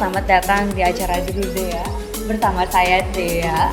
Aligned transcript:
Selamat 0.00 0.24
datang 0.24 0.64
di 0.72 0.80
acara 0.80 1.20
Diri 1.28 1.44
Dea 1.52 1.84
bersama 2.24 2.64
saya 2.72 3.04
Dea. 3.12 3.68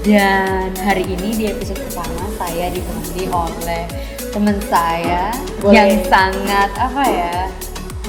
Dan 0.00 0.72
hari 0.72 1.04
ini 1.04 1.36
di 1.36 1.44
episode 1.52 1.76
pertama 1.76 2.32
saya 2.40 2.72
ditemani 2.72 3.28
oleh 3.28 3.84
teman 4.32 4.56
saya 4.72 5.36
Boleh. 5.60 5.76
yang 5.76 6.00
sangat 6.08 6.72
apa 6.80 7.04
ya, 7.04 7.52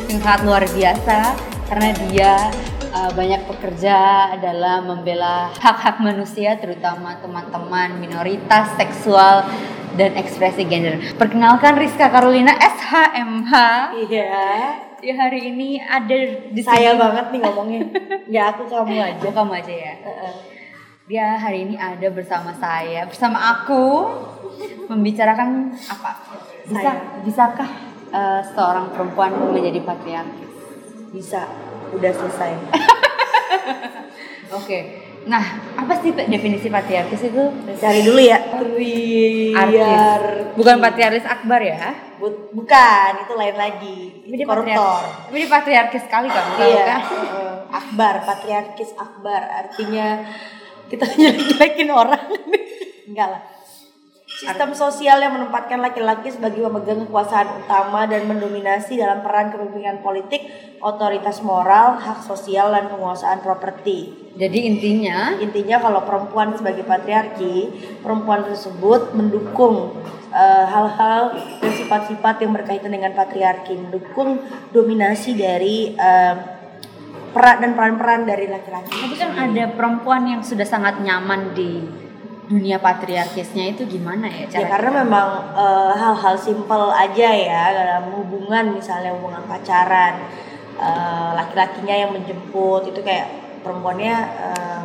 yang 0.07 0.19
sangat 0.23 0.41
luar 0.47 0.63
biasa 0.63 1.35
karena 1.67 1.89
dia 2.07 2.33
uh, 2.95 3.11
banyak 3.11 3.43
bekerja 3.51 3.99
dalam 4.39 4.87
membela 4.87 5.51
hak-hak 5.59 5.99
manusia 5.99 6.55
terutama 6.63 7.19
teman-teman 7.19 7.99
minoritas 7.99 8.79
seksual 8.79 9.43
dan 9.99 10.15
ekspresi 10.15 10.63
gender. 10.71 11.03
Perkenalkan 11.19 11.75
Rizka 11.75 12.07
Karolina 12.15 12.55
SHMH. 12.55 13.51
Iya. 14.07 14.86
Di 14.97 15.13
hari 15.13 15.53
ini 15.53 15.77
ada 15.77 16.17
di 16.49 16.61
Saya 16.61 16.93
sini. 16.93 16.99
banget 16.99 17.25
nih 17.29 17.39
ngomongnya. 17.45 17.81
Nggak 18.25 18.45
aku 18.55 18.63
kamu 18.65 18.95
aja. 19.07 19.23
Oh, 19.23 19.33
kamu 19.33 19.51
aja 19.53 19.73
ya. 19.73 19.93
Dia 21.07 21.25
hari 21.39 21.63
ini 21.63 21.75
ada 21.79 22.07
bersama 22.11 22.51
saya, 22.51 23.07
bersama 23.07 23.39
aku 23.39 23.83
membicarakan 24.89 25.71
apa? 25.87 26.11
Bisa 26.67 26.83
Saya. 26.83 26.93
bisakah 27.23 27.69
eh, 28.11 28.41
seorang 28.51 28.91
perempuan 28.91 29.31
menjadi 29.53 29.79
patriarkis? 29.85 30.51
Bisa. 31.15 31.47
Udah 31.95 32.11
selesai. 32.11 32.51
Oke. 34.59 35.06
Nah, 35.27 35.43
apa 35.75 35.93
sih 35.99 36.15
definisi 36.15 36.67
patriarkis 36.67 37.19
itu? 37.21 37.43
Cari 37.75 37.99
dulu 38.01 38.17
ya. 38.17 38.39
Artis. 38.39 39.51
Patriar. 39.53 40.21
Bukan 40.55 40.75
patriarkis 40.79 41.27
akbar 41.27 41.59
ya? 41.59 41.91
Bu- 42.17 42.49
bukan, 42.49 43.11
itu 43.21 43.33
lain 43.35 43.55
lagi. 43.55 43.97
Dia 44.23 44.47
Koruptor. 44.47 44.63
patriarkis. 44.73 45.27
Tapi 45.27 45.35
dia 45.37 45.49
patriarkis 45.49 46.03
sekali 46.03 46.27
kamu 46.27 46.49
tahu 46.55 46.65
Iya. 46.65 46.83
kan? 46.85 47.01
Akbar, 47.83 48.23
patriarkis 48.23 48.91
akbar. 48.95 49.41
Artinya 49.43 50.23
kita 50.87 51.03
jelek-jelekin 51.13 51.91
orang. 51.91 52.23
Enggak 53.03 53.27
lah. 53.27 53.41
Sistem 54.37 54.69
sosial 54.77 55.17
yang 55.17 55.33
menempatkan 55.33 55.81
laki-laki 55.81 56.29
sebagai 56.29 56.61
pemegang 56.61 57.09
kekuasaan 57.09 57.65
utama 57.65 58.05
dan 58.05 58.29
mendominasi 58.29 58.93
dalam 58.93 59.25
peran 59.25 59.49
kepemimpinan 59.49 59.97
politik, 60.05 60.45
otoritas 60.77 61.41
moral, 61.41 61.97
hak 61.97 62.21
sosial, 62.21 62.69
dan 62.69 62.85
penguasaan 62.85 63.41
properti. 63.41 64.13
Jadi 64.37 64.69
intinya 64.69 65.33
Intinya 65.41 65.81
kalau 65.81 66.05
perempuan 66.05 66.53
sebagai 66.53 66.85
patriarki, 66.85 67.73
perempuan 68.05 68.45
tersebut 68.45 69.17
mendukung 69.17 69.97
eh, 70.29 70.65
hal-hal 70.69 71.33
dan 71.57 71.73
sifat-sifat 71.73 72.45
yang 72.45 72.53
berkaitan 72.53 72.93
dengan 72.93 73.17
patriarki, 73.17 73.73
mendukung 73.73 74.37
dominasi 74.69 75.33
dari 75.33 75.97
eh, 75.97 76.35
peran 77.33 77.57
dan 77.65 77.73
peran-peran 77.73 78.29
dari 78.29 78.45
laki-laki. 78.45 79.01
Tapi 79.01 79.15
kan 79.17 79.33
ada 79.33 79.65
perempuan 79.73 80.29
yang 80.29 80.45
sudah 80.45 80.69
sangat 80.69 81.01
nyaman 81.01 81.57
di 81.57 82.05
dunia 82.47 82.79
patriarkisnya 82.79 83.75
itu 83.75 83.83
gimana 83.85 84.25
ya 84.27 84.47
Ya 84.47 84.63
cara? 84.63 84.67
karena 84.79 84.89
memang 85.03 85.27
eh, 85.51 85.91
hal-hal 85.93 86.35
simpel 86.39 86.87
aja 86.89 87.29
ya 87.29 87.63
dalam 87.75 88.03
hubungan 88.15 88.71
misalnya 88.71 89.11
hubungan 89.11 89.43
pacaran 89.45 90.15
eh, 90.79 91.29
laki-lakinya 91.35 91.95
yang 91.95 92.11
menjemput 92.15 92.87
itu 92.87 92.99
kayak 93.03 93.27
perempuannya 93.63 94.15
eh, 94.47 94.81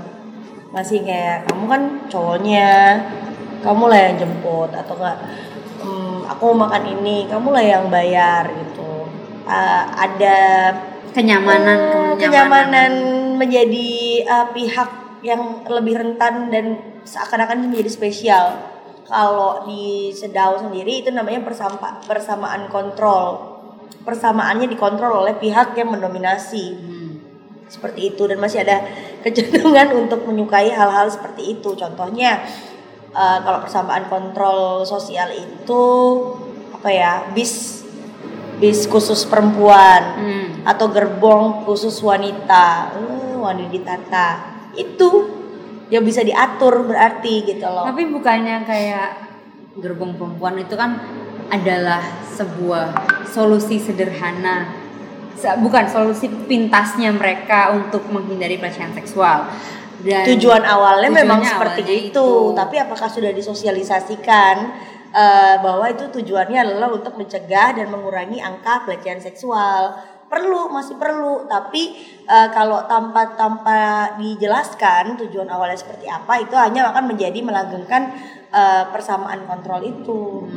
masih 0.75 1.05
kayak 1.05 1.47
kamu 1.47 1.65
kan 1.69 1.83
cowoknya 2.09 2.71
kamu 3.63 3.85
lah 3.87 3.99
yang 4.11 4.15
jemput 4.19 4.71
atau 4.75 4.97
enggak 4.99 5.19
"Hmm, 5.79 6.27
aku 6.27 6.43
mau 6.55 6.67
makan 6.67 6.83
ini 6.99 7.27
kamu 7.31 7.49
lah 7.51 7.65
yang 7.65 7.85
bayar 7.89 8.47
gitu 8.51 8.91
Eh, 9.43 9.85
ada 9.99 10.71
kenyamanan, 11.11 11.79
Hmm, 11.93 12.15
kenyamanan 12.15 12.93
menjadi 13.35 13.91
uh, 14.23 14.47
pihak 14.55 14.87
yang 15.23 15.63
lebih 15.71 15.95
rentan 15.97 16.51
dan 16.51 16.99
seakan-akan 17.07 17.71
menjadi 17.71 17.91
spesial. 17.91 18.47
Kalau 19.07 19.67
di 19.67 20.11
Sedau 20.11 20.59
sendiri 20.59 21.07
itu 21.07 21.11
namanya 21.15 21.43
persama, 21.47 22.03
persamaan 22.03 22.67
kontrol. 22.71 23.55
Persamaannya 24.03 24.67
dikontrol 24.67 25.27
oleh 25.27 25.39
pihak 25.39 25.79
yang 25.79 25.95
mendominasi. 25.95 26.67
Hmm. 26.75 27.13
Seperti 27.71 28.15
itu 28.15 28.27
dan 28.27 28.43
masih 28.43 28.67
ada 28.67 28.83
kecenderungan 29.25 30.07
untuk 30.07 30.27
menyukai 30.27 30.75
hal-hal 30.75 31.07
seperti 31.07 31.59
itu. 31.59 31.75
Contohnya 31.79 32.43
uh, 33.15 33.39
kalau 33.47 33.63
persamaan 33.63 34.11
kontrol 34.11 34.83
sosial 34.83 35.31
itu 35.31 35.85
apa 36.75 36.89
ya? 36.91 37.13
bis 37.31 37.83
bis 38.59 38.87
khusus 38.87 39.27
perempuan 39.27 40.03
Hmm. 40.19 40.49
atau 40.63 40.87
gerbong 40.87 41.67
khusus 41.67 41.99
wanita, 41.99 42.95
uh, 42.95 43.35
wanita 43.43 43.99
itu 44.75 45.11
yang 45.89 46.03
bisa 46.03 46.25
diatur 46.25 46.89
berarti 46.89 47.45
gitu 47.45 47.67
loh. 47.69 47.85
Tapi 47.85 48.09
bukannya 48.09 48.65
kayak 48.65 49.09
gerbong 49.77 50.17
perempuan 50.17 50.57
itu 50.57 50.73
kan 50.73 50.97
adalah 51.53 52.01
sebuah 52.33 52.93
solusi 53.29 53.77
sederhana. 53.77 54.73
Se- 55.37 55.59
Bukan 55.61 55.85
solusi 55.89 56.29
pintasnya 56.29 57.13
mereka 57.13 57.77
untuk 57.77 58.09
menghindari 58.09 58.57
pelecehan 58.57 58.97
seksual. 58.97 59.53
Dan 60.03 60.27
Tujuan 60.35 60.65
awalnya 60.67 61.13
memang 61.15 61.41
seperti 61.45 61.83
awalnya 61.85 62.09
itu, 62.11 62.27
tapi 62.59 62.75
apakah 62.81 63.07
sudah 63.07 63.31
disosialisasikan 63.31 64.57
eh, 65.13 65.57
bahwa 65.61 65.85
itu 65.87 66.09
tujuannya 66.11 66.59
adalah 66.59 66.89
untuk 66.91 67.15
mencegah 67.15 67.77
dan 67.77 67.87
mengurangi 67.87 68.41
angka 68.41 68.83
pelecehan 68.89 69.21
seksual? 69.21 69.93
Perlu, 70.33 70.73
masih 70.73 70.97
perlu, 70.97 71.45
tapi 71.45 71.93
eh, 72.25 72.49
kalau 72.51 72.89
tanpa 72.89 73.37
tanpa 73.37 73.79
dijelaskan 74.17 75.21
tujuan 75.21 75.45
awalnya 75.45 75.77
seperti 75.77 76.09
apa, 76.09 76.41
itu 76.41 76.57
hanya 76.57 76.89
akan 76.89 77.13
menjadi 77.13 77.37
melanggengkan 77.39 78.17
eh, 78.49 78.85
persamaan 78.89 79.45
kontrol 79.45 79.85
itu. 79.85 80.49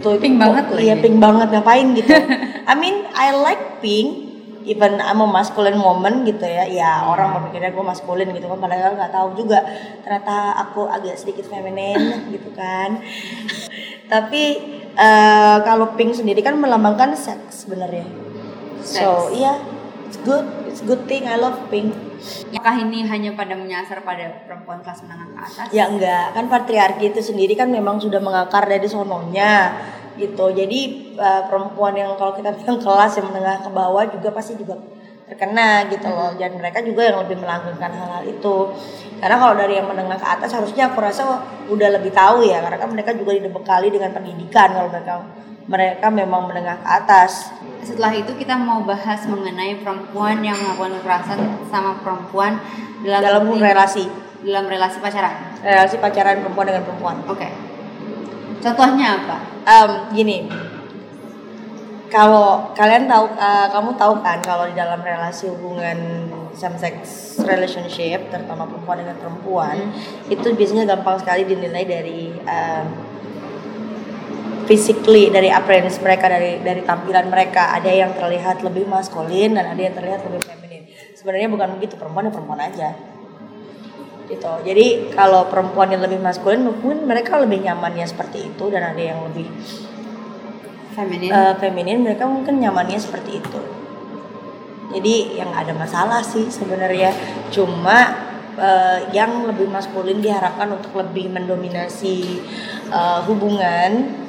Tuh, 0.00 0.16
itu 0.16 0.22
Pink 0.24 0.34
kok- 0.34 0.42
banget 0.42 0.64
Iya, 0.72 0.96
lagi. 0.96 1.02
pink 1.04 1.16
banget 1.20 1.48
ngapain 1.52 1.86
gitu. 1.92 2.08
I 2.64 2.74
mean, 2.74 3.04
I 3.12 3.36
like 3.36 3.78
pink. 3.78 4.32
Even 4.60 4.96
I'm 4.96 5.20
a 5.20 5.26
masculine 5.26 5.76
woman 5.76 6.20
gitu 6.22 6.44
ya. 6.44 6.64
Ya, 6.64 7.00
orang 7.02 7.32
berpikirnya 7.32 7.72
gue 7.72 7.80
maskulin 7.82 8.28
gitu 8.28 8.44
kan 8.44 8.60
padahal 8.60 8.92
nggak 8.92 9.08
tahu 9.08 9.32
juga 9.34 9.64
ternyata 10.00 10.52
aku 10.54 10.84
agak 10.84 11.16
sedikit 11.16 11.44
feminin 11.44 11.96
gitu 12.32 12.52
kan. 12.52 13.00
Tapi 14.04 14.42
eh, 14.94 15.56
kalau 15.60 15.92
pink 15.94 16.12
sendiri 16.12 16.40
kan 16.40 16.56
melambangkan 16.56 17.12
seks 17.12 17.64
sebenarnya. 17.64 18.04
So, 18.84 19.30
iya, 19.32 19.60
it's 20.08 20.18
good. 20.24 20.46
It's 20.66 20.82
good 20.82 21.04
thing. 21.04 21.28
I 21.28 21.36
love 21.36 21.68
pink. 21.68 21.92
Apakah 22.52 22.76
ini 22.84 23.04
hanya 23.08 23.32
pada 23.32 23.56
menyasar 23.56 24.04
pada 24.04 24.44
perempuan 24.44 24.84
kelas 24.84 25.04
menengah 25.08 25.28
ke 25.32 25.38
atas? 25.40 25.66
Ya 25.72 25.88
enggak, 25.88 26.36
kan 26.36 26.44
patriarki 26.52 27.12
itu 27.12 27.20
sendiri 27.24 27.56
kan 27.56 27.72
memang 27.72 27.96
sudah 27.96 28.20
mengakar 28.20 28.68
dari 28.68 28.84
sononya 28.84 29.72
gitu. 30.20 30.52
Jadi 30.52 30.80
eh, 31.16 31.42
perempuan 31.48 31.96
yang 31.96 32.12
kalau 32.20 32.36
kita 32.36 32.52
bilang 32.52 32.76
kelas 32.76 33.12
yang 33.16 33.26
menengah 33.32 33.64
ke 33.64 33.70
bawah 33.72 34.04
juga 34.04 34.28
pasti 34.36 34.52
juga 34.60 34.76
terkena 35.30 35.88
gitu 35.88 36.10
loh. 36.12 36.36
Dan 36.36 36.60
mereka 36.60 36.84
juga 36.84 37.08
yang 37.08 37.24
lebih 37.24 37.40
melanggengkan 37.40 37.88
hal-hal 37.88 38.24
itu. 38.28 38.56
Karena 39.16 39.36
kalau 39.40 39.54
dari 39.56 39.80
yang 39.80 39.88
menengah 39.88 40.18
ke 40.20 40.26
atas 40.28 40.50
harusnya 40.52 40.92
aku 40.92 41.00
rasa 41.00 41.40
udah 41.72 41.88
lebih 41.96 42.12
tahu 42.12 42.44
ya, 42.44 42.60
karena 42.60 42.76
kan 42.76 42.88
mereka 42.92 43.16
juga 43.16 43.36
dibekali 43.36 43.88
dengan 43.88 44.12
pendidikan 44.12 44.68
kalau 44.76 44.88
mereka 44.92 45.24
mereka 45.70 46.10
memang 46.10 46.50
menengah 46.50 46.82
ke 46.82 46.88
atas. 46.90 47.54
Setelah 47.86 48.10
itu 48.10 48.34
kita 48.34 48.58
mau 48.58 48.82
bahas 48.82 49.22
mengenai 49.30 49.78
perempuan 49.78 50.42
yang 50.42 50.58
melakukan 50.58 50.98
kekerasan 51.00 51.38
sama 51.70 52.02
perempuan 52.02 52.58
dalam 53.06 53.46
Dalam 53.46 53.62
relasi, 53.62 54.04
dalam 54.42 54.66
relasi 54.66 54.98
pacaran. 54.98 55.54
relasi 55.62 55.96
pacaran 56.02 56.42
perempuan 56.42 56.66
dengan 56.74 56.82
perempuan. 56.82 57.16
Oke. 57.30 57.48
Contohnya 58.60 59.16
apa? 59.22 59.38
Em, 59.64 59.90
gini 60.12 60.38
kalau 62.10 62.74
kalian 62.74 63.06
tahu 63.06 63.24
eh, 63.38 63.66
kamu 63.70 63.90
tahu 63.94 64.18
kan 64.20 64.42
kalau 64.42 64.66
di 64.66 64.74
dalam 64.74 64.98
relasi 64.98 65.46
hubungan 65.46 66.26
same 66.52 66.74
sex 66.74 66.92
relationship 67.46 68.26
terutama 68.34 68.66
perempuan 68.66 68.98
dengan 68.98 69.16
perempuan 69.16 69.76
itu 70.26 70.42
biasanya 70.50 70.84
gampang 70.90 71.16
sekali 71.22 71.46
dinilai 71.46 71.86
dari 71.86 72.34
em, 72.42 72.84
physically 74.70 75.34
dari 75.34 75.50
appearance 75.50 75.98
mereka 75.98 76.30
dari 76.30 76.62
dari 76.62 76.86
tampilan 76.86 77.26
mereka. 77.26 77.74
Ada 77.74 77.90
yang 77.90 78.14
terlihat 78.14 78.62
lebih 78.62 78.86
maskulin 78.86 79.58
dan 79.58 79.74
ada 79.74 79.80
yang 79.82 79.94
terlihat 79.98 80.22
lebih 80.30 80.46
feminin 80.46 80.60
sebenarnya 81.20 81.52
bukan 81.52 81.68
begitu 81.76 82.00
perempuan 82.00 82.24
ya 82.24 82.32
perempuan 82.32 82.60
aja. 82.64 82.88
Gitu. 84.24 84.52
Jadi 84.64 84.86
kalau 85.12 85.50
perempuan 85.52 85.92
yang 85.92 86.00
lebih 86.00 86.16
maskulin 86.16 86.64
mungkin 86.64 87.04
mereka 87.04 87.36
lebih 87.36 87.60
nyamannya 87.60 88.08
seperti 88.08 88.48
itu 88.48 88.64
dan 88.72 88.96
ada 88.96 89.02
yang 89.02 89.20
lebih 89.28 89.50
Feminin. 90.96 91.30
eh, 91.30 91.54
feminin 91.60 92.00
mereka 92.00 92.24
mungkin 92.24 92.62
nyamannya 92.62 92.96
seperti 92.96 93.42
itu. 93.42 93.60
Jadi 94.90 95.38
yang 95.38 95.50
ada 95.52 95.74
masalah 95.76 96.22
sih 96.24 96.46
sebenarnya. 96.46 97.10
Cuma 97.50 98.14
eh, 98.56 98.98
yang 99.12 99.44
lebih 99.50 99.66
maskulin 99.66 100.22
diharapkan 100.22 100.72
untuk 100.72 100.94
lebih 100.94 101.26
mendominasi 101.34 102.16
eh, 102.86 103.20
hubungan 103.26 104.19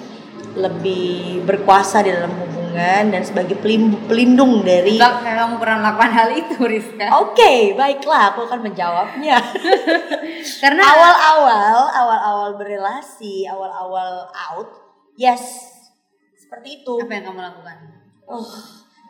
lebih 0.56 1.44
berkuasa 1.48 2.04
di 2.04 2.12
dalam 2.12 2.32
hubungan 2.36 3.12
dan 3.12 3.22
sebagai 3.24 3.60
pelindung 4.08 4.64
dari 4.64 4.96
Enggak 4.96 5.24
kamu 5.24 5.56
pernah 5.60 5.78
melakukan 5.84 6.12
hal 6.12 6.30
itu 6.36 6.56
Rizka 6.64 7.08
Oke, 7.20 7.76
baiklah, 7.76 8.32
aku 8.32 8.48
akan 8.48 8.60
menjawabnya. 8.64 9.38
karena 10.64 10.84
awal-awal, 10.84 11.78
awal-awal 11.92 12.50
berrelasi, 12.56 13.48
awal-awal 13.48 14.28
out, 14.32 14.70
yes, 15.20 15.72
seperti 16.36 16.84
itu. 16.84 16.96
apa 17.00 17.12
yang 17.16 17.26
kamu 17.32 17.42
lakukan 17.44 17.78
Oh, 18.32 18.48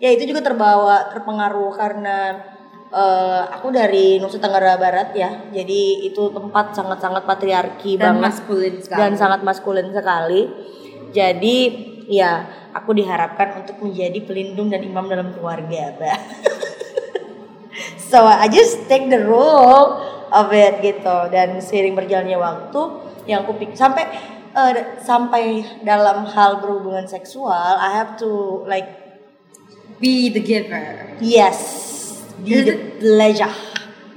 ya 0.02 0.10
itu 0.10 0.26
juga 0.26 0.42
terbawa, 0.42 1.14
terpengaruh 1.14 1.74
karena 1.78 2.42
eh, 2.90 3.44
aku 3.54 3.70
dari 3.70 4.18
Nusa 4.18 4.42
Tenggara 4.42 4.78
Barat 4.82 5.14
ya, 5.14 5.30
jadi 5.54 6.06
itu 6.06 6.34
tempat 6.34 6.74
sangat-sangat 6.74 7.30
patriarki 7.30 8.02
dan 8.02 8.18
banget 8.18 8.42
maskulin 8.42 8.76
sekali 8.82 8.98
dan 8.98 9.12
sangat 9.14 9.42
maskulin 9.46 9.90
sekali. 9.94 10.42
Jadi 11.12 11.58
ya 12.08 12.48
aku 12.72 12.96
diharapkan 12.96 13.64
untuk 13.64 13.84
menjadi 13.84 14.20
pelindung 14.24 14.72
dan 14.72 14.84
imam 14.84 15.06
dalam 15.08 15.36
keluarga, 15.36 15.96
Mbak. 16.00 16.20
so 18.12 18.24
I 18.24 18.48
just 18.48 18.88
take 18.88 19.12
the 19.12 19.24
role 19.24 20.00
of 20.32 20.52
it 20.56 20.80
gitu. 20.80 21.18
Dan 21.32 21.60
seiring 21.60 21.96
berjalannya 21.96 22.40
waktu 22.40 22.82
yang 23.28 23.44
aku 23.46 23.60
pikir 23.60 23.78
sampai 23.78 24.08
eh, 24.56 24.98
sampai 25.04 25.64
dalam 25.86 26.26
hal 26.26 26.58
berhubungan 26.58 27.06
seksual 27.06 27.78
I 27.78 27.94
have 27.94 28.18
to 28.18 28.64
like 28.66 28.88
be 30.00 30.32
the 30.32 30.42
giver. 30.42 31.16
Yes. 31.22 31.90
Be 32.42 32.66
the 32.66 32.98
pleasure 32.98 33.54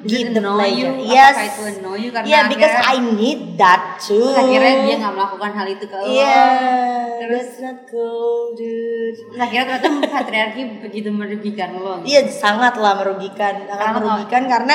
Annoy 0.05 0.61
pleasure 0.61 0.95
you? 0.95 1.09
yes 1.09 1.33
Apakah 1.33 1.49
itu 1.49 1.62
annoy 1.81 1.97
you? 1.99 2.11
Karena 2.12 2.27
yeah 2.29 2.43
because 2.45 2.75
I 2.75 2.81
akhirnya- 2.95 3.17
need 3.17 3.41
that 3.56 3.83
too 3.99 4.29
akhirnya 4.31 4.75
dia 4.85 4.95
nggak 5.01 5.15
melakukan 5.15 5.51
hal 5.53 5.67
itu 5.67 5.85
ke 5.85 5.97
lo 5.97 6.06
yeah 6.06 7.17
Terus- 7.17 7.56
that's 7.56 7.59
not 7.59 7.79
cool 7.89 8.53
dude 8.53 9.17
Terus 9.17 9.41
akhirnya 9.41 9.81
ternyata 9.81 9.89
patriarki 10.15 10.61
begitu 10.79 11.09
merugikan 11.09 11.71
lo 11.75 12.05
Iya 12.05 12.21
sangatlah 12.27 13.01
merugikan, 13.01 13.65
sangat 13.65 13.81
Karena- 13.81 13.97
merugikan 13.97 14.43
karena 14.45 14.75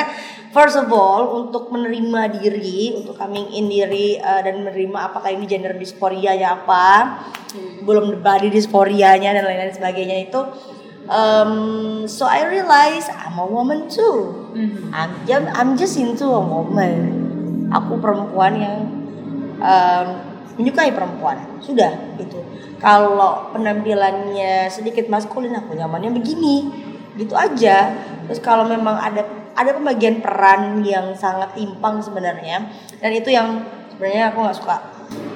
first 0.50 0.74
of 0.74 0.90
all 0.90 1.38
untuk 1.38 1.70
menerima 1.70 2.42
diri, 2.42 2.98
untuk 2.98 3.14
coming 3.14 3.54
in 3.54 3.70
diri 3.70 4.18
uh, 4.18 4.42
dan 4.42 4.60
menerima 4.60 4.98
apakah 4.98 5.30
ini 5.30 5.46
gender 5.46 5.78
dysphoria 5.78 6.34
ya 6.34 6.58
apa, 6.58 7.22
Hmm. 7.50 7.82
belum 7.82 8.22
body 8.22 8.46
dysphoria-nya 8.46 9.30
dan 9.30 9.42
lain-lain 9.42 9.70
sebagainya 9.70 10.26
itu. 10.26 10.38
Um, 11.10 12.06
so 12.06 12.22
I 12.30 12.46
realize 12.46 13.10
I'm 13.10 13.34
a 13.42 13.46
woman 13.46 13.90
too. 13.90 14.46
Mhm. 14.54 14.94
I'm 14.94 15.12
just, 15.26 15.46
I'm 15.58 15.70
just 15.74 15.94
into 15.98 16.30
a 16.30 16.38
woman. 16.38 16.94
Aku 17.74 17.98
perempuan 17.98 18.54
yang 18.58 18.76
um, 19.58 20.06
menyukai 20.54 20.94
perempuan. 20.94 21.58
Sudah 21.58 22.14
gitu. 22.14 22.38
Kalau 22.78 23.50
penampilannya 23.52 24.70
sedikit 24.70 25.10
maskulin, 25.10 25.52
aku 25.58 25.74
nyamannya 25.74 26.14
begini. 26.14 26.70
Gitu 27.18 27.34
aja. 27.34 27.90
Terus 28.30 28.38
kalau 28.38 28.70
memang 28.70 28.94
ada 28.94 29.26
ada 29.60 29.76
pembagian 29.76 30.22
peran 30.22 30.80
yang 30.86 31.12
sangat 31.12 31.52
timpang 31.52 32.00
sebenarnya 32.00 32.70
dan 33.02 33.10
itu 33.12 33.28
yang 33.28 33.60
sebenarnya 33.92 34.32
aku 34.32 34.38
nggak 34.40 34.56
suka 34.56 34.76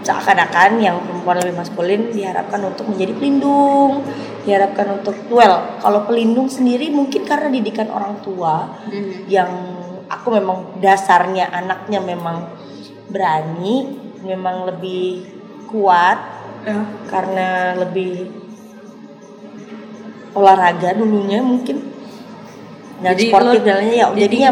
seakan-akan 0.05 0.85
yang 0.85 1.01
perempuan 1.01 1.41
lebih 1.41 1.57
maskulin 1.57 2.13
diharapkan 2.13 2.61
untuk 2.61 2.93
menjadi 2.93 3.13
pelindung 3.17 4.05
diharapkan 4.45 5.01
untuk 5.01 5.17
well 5.33 5.81
kalau 5.81 6.05
pelindung 6.05 6.47
sendiri 6.53 6.93
mungkin 6.93 7.25
karena 7.25 7.49
didikan 7.49 7.89
orang 7.89 8.21
tua 8.21 8.69
Mhm. 8.93 9.33
yang 9.33 9.51
aku 10.05 10.37
memang 10.37 10.77
dasarnya 10.85 11.49
anaknya 11.49 12.05
memang 12.05 12.53
berani 13.09 13.97
memang 14.21 14.69
lebih 14.69 15.25
kuat 15.73 16.37
Ya. 16.65 16.81
karena 17.09 17.77
lebih 17.77 18.33
olahraga 20.35 20.97
dulunya 20.97 21.41
mungkin 21.41 21.94
dan 23.05 23.13
Jadi 23.13 23.25
sportif 23.29 23.61
dan 23.61 23.75
lainnya 23.77 23.93
ya 23.95 24.07
jadi- 24.09 24.21
jadinya 24.25 24.51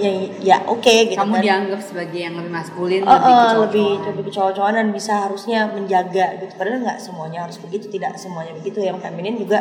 ya, 0.00 0.10
ya 0.40 0.56
oke 0.64 0.94
gitu 1.04 1.20
kamu 1.20 1.34
kan. 1.36 1.42
dianggap 1.44 1.80
sebagai 1.80 2.16
yang 2.18 2.34
lebih 2.34 2.48
maskulin 2.50 3.02
Oh, 3.02 3.12
lebih 3.12 3.28
kecowok 3.28 3.60
lebih 3.60 3.88
lebih 4.08 4.22
kecowok-cowokan 4.26 4.74
dan 4.74 4.88
bisa 4.88 5.12
harusnya 5.20 5.58
menjaga 5.68 6.26
gitu. 6.36 6.52
Padahal 6.54 6.80
nggak 6.80 6.98
semuanya 6.98 7.38
harus 7.44 7.56
begitu 7.58 7.86
tidak 7.86 8.16
semuanya 8.16 8.52
begitu. 8.54 8.80
Yang 8.80 8.98
feminin 8.98 9.36
juga 9.36 9.58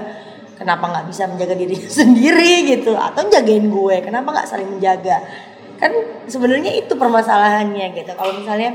kenapa 0.56 0.88
nggak 0.88 1.06
bisa 1.06 1.28
menjaga 1.28 1.54
diri 1.54 1.76
sendiri 2.00 2.52
gitu? 2.66 2.96
Atau 2.96 3.28
jagain 3.28 3.68
gue 3.68 3.96
kenapa 4.00 4.32
nggak 4.32 4.48
saling 4.48 4.70
menjaga? 4.70 5.20
Kan 5.76 5.92
sebenarnya 6.26 6.72
itu 6.74 6.96
permasalahannya 6.96 7.86
gitu. 7.94 8.12
Kalau 8.14 8.34
misalnya 8.34 8.72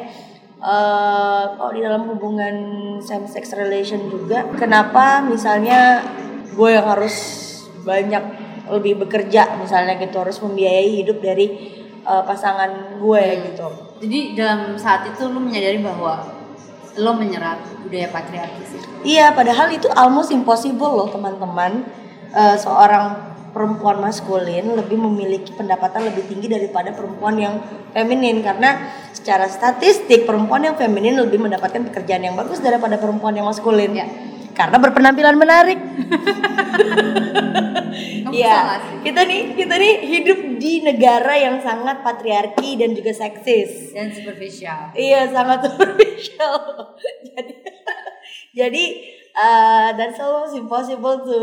eh 0.60 1.44
kalau 1.52 1.70
di 1.70 1.80
dalam 1.80 2.04
hubungan 2.06 2.54
same 2.98 3.24
sex 3.24 3.52
relation 3.52 4.08
juga 4.08 4.48
kenapa 4.54 5.20
misalnya 5.20 6.00
gue 6.50 6.68
yang 6.70 6.84
harus 6.86 7.16
banyak 7.80 8.43
lebih 8.70 9.04
bekerja 9.04 9.56
misalnya 9.60 10.00
gitu 10.00 10.20
harus 10.20 10.40
membiayai 10.40 11.04
hidup 11.04 11.20
dari 11.20 11.46
eh, 12.00 12.22
pasangan 12.24 13.00
gue 13.00 13.24
gitu 13.52 13.66
jadi 14.00 14.18
dalam 14.36 14.60
saat 14.76 15.08
itu 15.08 15.28
lu 15.28 15.40
menyadari 15.40 15.80
bahwa 15.80 16.24
lo 16.94 17.12
menyerap 17.18 17.58
budaya 17.82 18.08
patriarki 18.08 18.64
sih 18.64 18.84
Iya, 19.04 19.36
padahal 19.36 19.68
itu 19.68 19.84
almost 19.92 20.32
impossible 20.32 20.88
loh 20.88 21.08
teman-teman. 21.12 21.84
Eh, 22.32 22.56
seorang 22.56 23.36
perempuan 23.52 24.00
maskulin 24.00 24.74
lebih 24.74 24.98
memiliki 24.98 25.54
pendapatan 25.54 26.10
lebih 26.10 26.26
tinggi 26.26 26.50
daripada 26.50 26.90
perempuan 26.90 27.38
yang 27.38 27.54
feminin 27.94 28.42
karena 28.42 28.90
secara 29.14 29.46
statistik 29.46 30.26
perempuan 30.26 30.66
yang 30.66 30.74
feminin 30.74 31.14
lebih 31.14 31.38
mendapatkan 31.38 31.86
pekerjaan 31.92 32.26
yang 32.26 32.34
bagus 32.34 32.58
daripada 32.64 32.98
perempuan 32.98 33.36
yang 33.36 33.46
maskulin. 33.46 33.92
Ya. 33.92 34.08
Karena 34.54 34.78
berpenampilan 34.78 35.36
menarik. 35.36 35.78
Iya, 38.34 38.82
kita 39.06 39.20
nih 39.30 39.54
kita 39.54 39.74
nih 39.78 39.94
hidup 40.02 40.38
di 40.58 40.82
negara 40.82 41.34
yang 41.38 41.62
sangat 41.62 42.02
patriarki 42.02 42.74
dan 42.74 42.90
juga 42.90 43.14
seksis. 43.14 43.94
dan 43.94 44.10
superficial 44.10 44.90
Iya 44.94 45.30
sangat 45.30 45.62
superficial. 45.70 46.58
jadi 47.22 47.54
jadi 48.58 48.84
uh, 49.38 49.88
that's 49.94 50.18
almost 50.18 50.58
impossible 50.58 51.22
to 51.22 51.38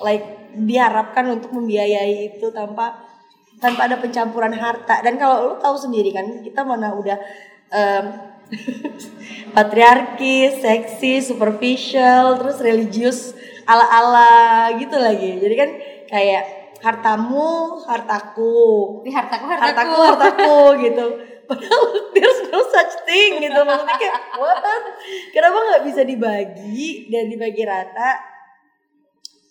like 0.00 0.24
diharapkan 0.56 1.28
untuk 1.28 1.52
membiayai 1.52 2.32
itu 2.36 2.48
tanpa 2.48 2.96
tanpa 3.60 3.92
ada 3.92 4.00
pencampuran 4.00 4.56
harta. 4.56 5.04
Dan 5.04 5.20
kalau 5.20 5.52
lu 5.52 5.54
tahu 5.60 5.76
sendiri 5.76 6.08
kan 6.16 6.40
kita 6.40 6.64
mana 6.64 6.96
udah 6.96 7.18
um, 7.68 8.04
patriarki, 9.52 10.58
seksi, 10.62 11.20
superficial, 11.22 12.38
terus 12.40 12.58
religius 12.62 13.34
ala-ala 13.66 14.74
gitu 14.78 14.96
lagi. 14.96 15.38
Jadi 15.38 15.54
kan 15.54 15.70
kayak 16.10 16.44
hartamu, 16.80 17.80
hartaku, 17.84 19.00
tapi 19.00 19.10
hartaku 19.12 19.44
hartaku, 19.46 19.68
hartaku 19.68 19.94
hartaku 20.00 20.58
gitu. 20.82 21.06
Padahal 21.50 21.82
there's 22.14 22.40
no 22.48 22.62
such 22.70 22.94
thing 23.04 23.42
gitu. 23.42 23.58
Maksudnya 23.60 23.96
kayak 23.98 24.18
what? 24.38 24.62
Kenapa 25.34 25.58
nggak 25.58 25.82
bisa 25.86 26.02
dibagi 26.06 27.10
dan 27.10 27.26
dibagi 27.26 27.62
rata 27.66 28.10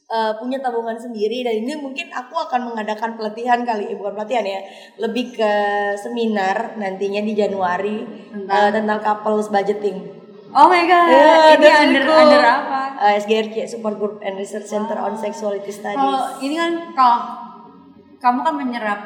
Eh, 0.09 0.33
punya 0.41 0.57
tabungan 0.57 0.97
sendiri 0.97 1.45
dan 1.45 1.61
ini 1.61 1.77
mungkin 1.77 2.09
aku 2.09 2.33
akan 2.33 2.73
mengadakan 2.73 3.13
pelatihan 3.13 3.61
kali 3.61 3.85
eh, 3.85 3.93
bukan 3.93 4.17
pelatihan 4.17 4.41
ya 4.41 4.57
lebih 4.97 5.37
ke 5.37 5.51
seminar 5.95 6.73
nantinya 6.75 7.21
di 7.21 7.37
Januari 7.37 8.01
Tentang? 8.33 8.57
eh, 8.57 8.69
tentang 8.73 8.99
couples 8.99 9.53
budgeting. 9.53 10.01
Oh 10.49 10.65
my 10.65 10.81
god 10.83 11.13
Yeah, 11.13 11.53
ini 11.53 11.69
under 11.69 12.03
cool. 12.09 12.25
under 12.25 12.41
apa? 12.41 12.79
Eh, 13.05 13.21
SGRC 13.21 13.69
Support 13.69 14.01
Group 14.01 14.15
and 14.19 14.33
Research 14.33 14.65
Center 14.65 14.97
on 14.97 15.13
Sexuality 15.13 15.69
Studies. 15.69 15.93
kalau 15.93 16.41
ini 16.41 16.57
kan 16.57 16.71
kalau 16.97 17.17
kamu 18.17 18.39
kan 18.41 18.55
menyerap 18.57 18.99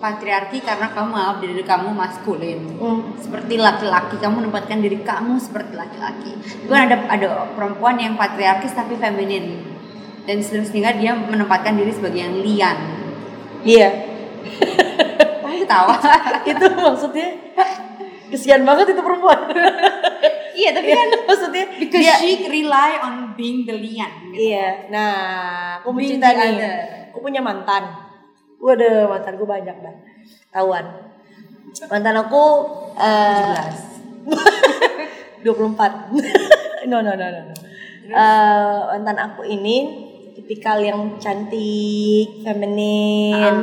patriarki 0.00 0.58
karena 0.58 0.88
kamu 0.88 1.08
menganggap 1.10 1.38
diri 1.38 1.62
kamu 1.62 1.88
maskulin. 1.92 2.60
Hmm. 2.74 3.00
seperti 3.14 3.54
laki-laki 3.54 4.16
kamu 4.16 4.34
menempatkan 4.40 4.80
diri 4.80 5.04
kamu 5.04 5.36
seperti 5.36 5.76
laki-laki. 5.76 6.32
Bukan 6.64 6.80
ada 6.80 6.96
ada 7.06 7.28
perempuan 7.52 8.00
yang 8.00 8.16
patriarkis 8.16 8.72
tapi 8.72 8.96
feminin 8.96 9.68
dan 10.22 10.38
sehingga 10.42 10.94
dia 10.94 11.12
menempatkan 11.18 11.74
diri 11.74 11.90
sebagai 11.90 12.22
yang 12.22 12.36
lian. 12.38 12.78
Iya. 13.66 13.88
Kamu 15.42 15.56
ketawa. 15.66 15.94
Itu 16.50 16.66
maksudnya 16.78 17.28
kesian 18.32 18.64
banget 18.64 18.96
itu 18.96 19.02
perempuan. 19.04 19.38
Iya 20.52 20.76
tapi 20.76 20.92
kan 20.92 21.08
maksudnya 21.24 21.64
because 21.80 22.04
dia 22.04 22.12
she 22.20 22.44
rely 22.44 23.00
on 23.00 23.32
being 23.40 23.64
the 23.64 23.72
lian. 23.72 24.12
Gitu. 24.28 24.52
iya. 24.52 24.84
Nah 24.92 25.12
aku 25.80 25.96
mencinta 25.96 26.28
nih 26.28 26.60
other. 26.60 26.76
aku 27.08 27.24
punya 27.24 27.40
mantan. 27.40 27.88
Waduh 28.60 29.08
mantan 29.08 29.40
gue 29.40 29.48
banyak 29.48 29.72
dah 29.80 29.96
tahuan. 30.52 31.08
Mantan 31.88 32.20
aku 32.20 32.44
eh 33.00 33.64
24 35.40 36.12
no 36.92 37.00
no 37.00 37.12
no 37.16 37.26
no 37.32 37.40
no. 37.48 37.54
Eh, 38.12 38.80
mantan 38.92 39.16
aku 39.24 39.48
ini 39.48 40.11
tipikal 40.42 40.82
yang 40.82 41.16
cantik, 41.22 42.42
feminin, 42.42 43.54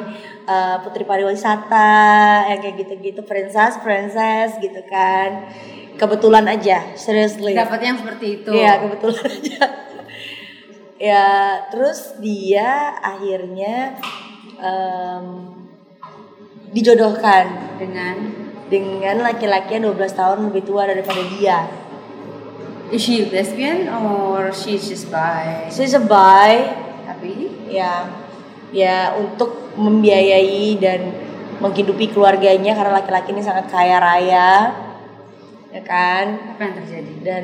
eh, 0.48 0.78
putri 0.82 1.04
pariwisata, 1.04 2.48
yang 2.48 2.60
kayak 2.64 2.76
gitu-gitu, 2.88 3.22
princess, 3.28 3.78
princess 3.84 4.56
gitu 4.64 4.80
kan. 4.88 5.52
kebetulan 6.00 6.48
aja 6.48 6.96
seriously 6.96 7.52
Dapat 7.52 7.80
yang 7.84 8.00
seperti 8.00 8.40
itu. 8.40 8.56
Iya 8.56 8.88
kebetulan 8.88 9.28
aja. 9.44 9.64
ya 10.96 11.28
terus 11.68 12.16
dia 12.24 12.96
akhirnya 13.04 14.00
em, 14.64 15.26
dijodohkan 16.72 17.76
Dengan 17.76 18.16
dengan 18.70 19.26
laki-laki 19.26 19.76
yang 19.82 19.92
12 19.92 20.14
tahun 20.14 20.40
lebih 20.48 20.64
tua 20.64 20.86
daripada 20.88 21.20
dia. 21.36 21.68
Is 22.92 23.02
she 23.02 23.30
lesbian 23.30 23.90
or 23.90 24.52
she's 24.54 24.90
just 24.90 25.10
bi? 25.12 25.70
She's 25.70 25.94
a 25.94 26.02
bi, 26.02 26.66
Tapi? 27.06 27.32
Ya. 27.70 28.10
Ya 28.70 29.18
untuk 29.18 29.74
membiayai 29.78 30.78
dan 30.78 31.10
menghidupi 31.60 32.14
keluarganya 32.14 32.78
karena 32.78 33.02
laki-laki 33.02 33.34
ini 33.34 33.42
sangat 33.42 33.68
kaya 33.68 33.98
raya, 33.98 34.72
ya 35.70 35.82
kan? 35.86 36.26
apa 36.56 36.62
yang 36.66 36.76
terjadi? 36.82 37.12
dan 37.22 37.44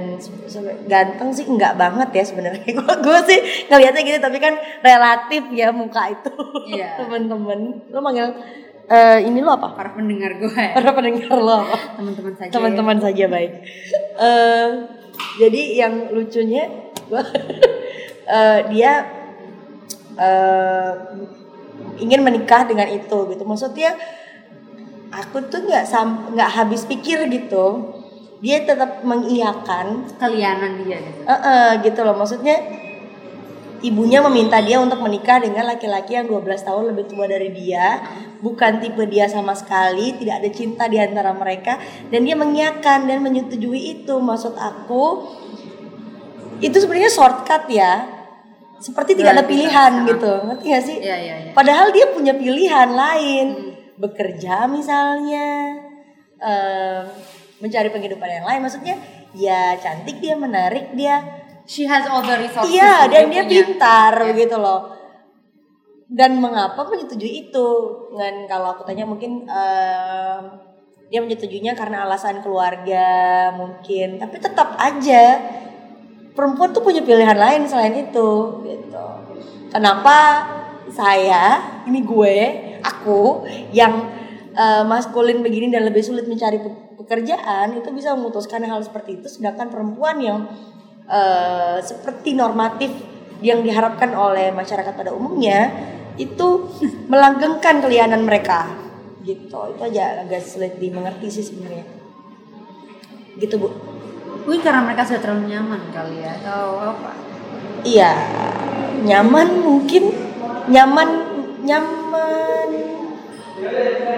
ganteng 0.89 1.29
sih 1.35 1.45
enggak 1.45 1.75
banget 1.77 2.09
ya 2.13 2.23
sebenarnya. 2.23 2.69
Gue 2.79 2.93
gue 3.01 3.19
sih 3.27 3.39
ngelihatnya 3.69 4.01
gitu 4.01 4.19
tapi 4.21 4.37
kan 4.39 4.53
relatif 4.81 5.43
ya 5.51 5.69
muka 5.69 6.13
itu. 6.13 6.31
Iya. 6.73 6.95
temen-temen. 7.01 7.89
Lo 7.91 7.99
manggil 7.99 8.33
eh, 8.87 9.19
ini 9.25 9.41
lo 9.41 9.57
apa? 9.57 9.73
Para 9.75 9.91
pendengar 9.93 10.37
gue, 10.37 10.63
para 10.77 10.91
pendengar 10.93 11.35
lo 11.37 11.53
apa? 11.65 11.77
Teman-teman 11.97 12.33
saja. 12.37 12.51
teman-teman 12.53 12.97
saja 13.01 13.25
baik. 13.27 13.53
Eh, 14.15 14.69
jadi 15.35 15.61
yang 15.85 15.93
lucunya 16.15 16.91
gua 17.11 17.23
eh, 18.35 18.59
dia 18.71 18.91
eh, 20.15 20.91
ingin 21.99 22.21
menikah 22.23 22.67
dengan 22.67 22.87
itu 22.91 23.17
gitu. 23.31 23.43
Maksudnya 23.43 23.95
aku 25.11 25.47
tuh 25.47 25.63
nggak 25.67 25.85
nggak 26.35 26.49
habis 26.51 26.83
pikir 26.87 27.27
gitu. 27.31 27.95
Dia 28.43 28.61
tetap 28.61 29.01
mengiyakan 29.01 30.11
Kalianan 30.19 30.83
dia 30.83 30.99
gitu. 31.01 31.21
Eh, 31.23 31.31
eh, 31.31 31.69
gitu 31.83 31.99
loh. 32.03 32.15
Maksudnya 32.19 32.84
ibunya 33.85 34.19
meminta 34.25 34.57
dia 34.65 34.81
untuk 34.81 34.97
menikah 34.97 35.37
dengan 35.37 35.69
laki-laki 35.69 36.17
yang 36.17 36.25
12 36.25 36.41
tahun 36.65 36.83
lebih 36.91 37.05
tua 37.05 37.29
dari 37.29 37.53
dia. 37.53 38.01
Bukan 38.41 38.81
tipe 38.81 39.05
dia 39.05 39.29
sama 39.29 39.53
sekali 39.53 40.17
tidak 40.17 40.41
ada 40.41 40.49
cinta 40.49 40.83
di 40.89 40.97
antara 40.97 41.31
mereka. 41.37 41.77
Dan 42.09 42.25
dia 42.25 42.33
mengiyakan 42.33 43.05
dan 43.05 43.21
menyetujui 43.21 44.01
itu. 44.01 44.15
Maksud 44.17 44.57
aku 44.57 45.29
itu 46.59 46.77
sebenarnya 46.81 47.11
shortcut 47.13 47.69
ya. 47.69 47.93
Seperti 48.81 49.15
tidak 49.17 49.39
ada 49.39 49.45
Luar 49.45 49.49
biasa. 49.49 49.53
pilihan 49.53 49.91
gitu. 50.09 50.31
Ngerti 50.51 50.65
gak 50.67 50.83
sih? 50.83 50.97
Iya, 50.99 51.17
iya, 51.17 51.35
iya. 51.47 51.51
padahal 51.55 51.93
dia 51.93 52.05
punya 52.09 52.33
pilihan 52.33 52.89
lain. 52.91 53.47
Bekerja 53.95 54.67
misalnya 54.67 55.79
em, 56.43 57.03
mencari 57.63 57.89
penghidupan 57.93 58.29
yang 58.41 58.45
lain. 58.45 58.61
Maksudnya 58.65 58.99
ya 59.31 59.77
cantik 59.79 60.19
dia 60.19 60.35
menarik 60.35 60.91
dia 60.95 61.44
She 61.65 61.89
has 61.89 62.05
all 62.05 62.21
the 62.21 62.37
resources. 62.37 62.69
Iya, 62.69 63.09
dan 63.09 63.29
dia 63.33 63.43
dia 63.45 63.65
pintar 63.65 64.13
Iya. 64.21 64.37
gitu 64.37 64.57
loh. 64.61 64.93
Dan 66.05 66.37
mengapa 66.37 66.85
menyetujui 66.85 67.49
itu? 67.49 67.67
Dengan 68.13 68.45
kalau 68.45 68.77
aku 68.77 68.85
tanya 68.85 69.03
mungkin 69.09 69.49
em, 69.49 70.41
dia 71.09 71.19
menyetujuinya 71.21 71.73
karena 71.73 72.05
alasan 72.05 72.45
keluarga 72.45 73.49
mungkin, 73.57 74.21
tapi 74.21 74.37
tetap 74.37 74.77
aja 74.77 75.41
perempuan 76.37 76.69
tuh 76.69 76.85
punya 76.85 77.01
pilihan 77.01 77.37
lain 77.37 77.65
selain 77.65 77.93
itu 77.97 78.29
gitu. 78.61 79.05
Kenapa 79.73 80.45
saya, 80.93 81.57
ini 81.89 82.05
gue, 82.05 82.37
aku 82.85 83.45
yang 83.73 84.05
eh, 84.53 84.83
maskulin 84.85 85.41
begini 85.41 85.73
dan 85.73 85.83
lebih 85.89 86.05
sulit 86.05 86.29
mencari 86.29 86.61
pe- 86.61 86.95
pekerjaan 87.01 87.73
itu 87.75 87.89
bisa 87.91 88.13
memutuskan 88.13 88.61
hal 88.63 88.79
seperti 88.81 89.19
itu 89.19 89.27
sedangkan 89.27 89.67
perempuan 89.67 90.15
yang 90.21 90.39
eh, 91.09 91.77
seperti 91.81 92.33
normatif 92.33 92.91
yang 93.43 93.61
diharapkan 93.61 94.15
oleh 94.15 94.49
masyarakat 94.55 94.93
pada 94.95 95.11
umumnya 95.11 95.69
itu 96.15 96.71
melanggengkan 97.11 97.83
kelihanan 97.83 98.23
mereka. 98.23 98.71
Gitu. 99.25 99.57
Itu 99.75 99.81
aja 99.81 100.23
agak 100.23 100.41
sulit 100.45 100.77
dimengerti 100.79 101.27
sih 101.29 101.43
sebenarnya. 101.43 101.85
Gitu 103.35 103.55
bu. 103.59 103.69
Mungkin 104.45 104.61
karena 104.61 104.85
mereka 104.85 105.09
sudah 105.09 105.21
terlalu 105.25 105.49
nyaman 105.49 105.81
kali 105.89 106.21
ya 106.21 106.37
atau 106.41 106.93
apa? 106.93 107.11
iya. 107.81 108.13
Nyaman 109.01 109.61
mungkin. 109.61 110.13
Nyaman 110.65 111.09
nyaman 111.65 112.69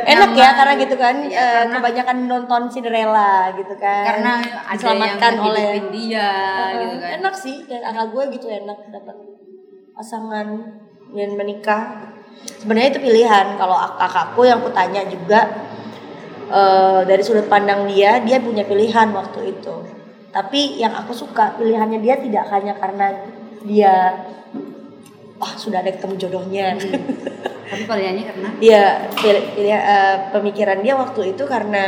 enak 0.08 0.32
ya 0.34 0.50
karena 0.56 0.74
gitu 0.78 0.96
kan 0.96 1.16
Iya, 1.20 1.36
eh, 1.36 1.44
karena- 1.44 1.74
kebanyakan 1.76 2.18
nonton 2.26 2.62
Cinderella 2.68 3.32
gitu 3.54 3.76
kan. 3.76 4.04
Karena 4.08 4.32
ada 4.40 4.72
diselamatkan 4.72 5.32
yang 5.34 5.46
oleh 5.46 5.70
dia 5.92 6.30
Heeh, 6.32 6.72
gitu 6.80 6.96
kan. 6.98 7.10
enak 7.20 7.34
sih 7.36 7.56
dan 7.68 7.80
kakak 7.84 8.08
gue 8.10 8.24
gitu 8.34 8.48
enak 8.48 8.80
dapat 8.88 9.16
pasangan 9.92 10.48
dan 11.12 11.30
menikah. 11.34 11.84
Sebenarnya 12.58 12.90
itu 12.92 13.02
pilihan 13.02 13.46
kalau 13.56 13.76
ak- 13.76 13.98
kakakku 13.98 14.42
yang 14.42 14.60
aku 14.60 14.72
tanya 14.72 15.04
juga 15.04 15.42
eh, 16.48 17.02
dari 17.04 17.20
sudut 17.20 17.46
pandang 17.46 17.84
dia 17.86 18.24
dia 18.24 18.40
punya 18.40 18.64
pilihan 18.64 19.12
waktu 19.12 19.52
itu. 19.52 19.76
Tapi 20.28 20.78
yang 20.78 20.96
aku 20.96 21.12
suka 21.12 21.58
pilihannya 21.58 22.00
dia 22.00 22.16
tidak 22.16 22.48
hanya 22.48 22.72
karena 22.74 23.12
dia 23.60 24.16
wah 25.36 25.54
sudah 25.54 25.82
ada 25.82 25.92
ketemu 25.92 26.16
jodohnya 26.18 26.68
Tapi 27.68 27.84
pilihannya 27.84 28.24
karena 28.26 28.48
dia 28.58 28.84
pilih, 29.14 29.44
pilih, 29.52 29.72
eh, 29.72 30.16
pemikiran 30.32 30.80
dia 30.80 30.96
waktu 30.96 31.36
itu 31.36 31.44
karena 31.44 31.84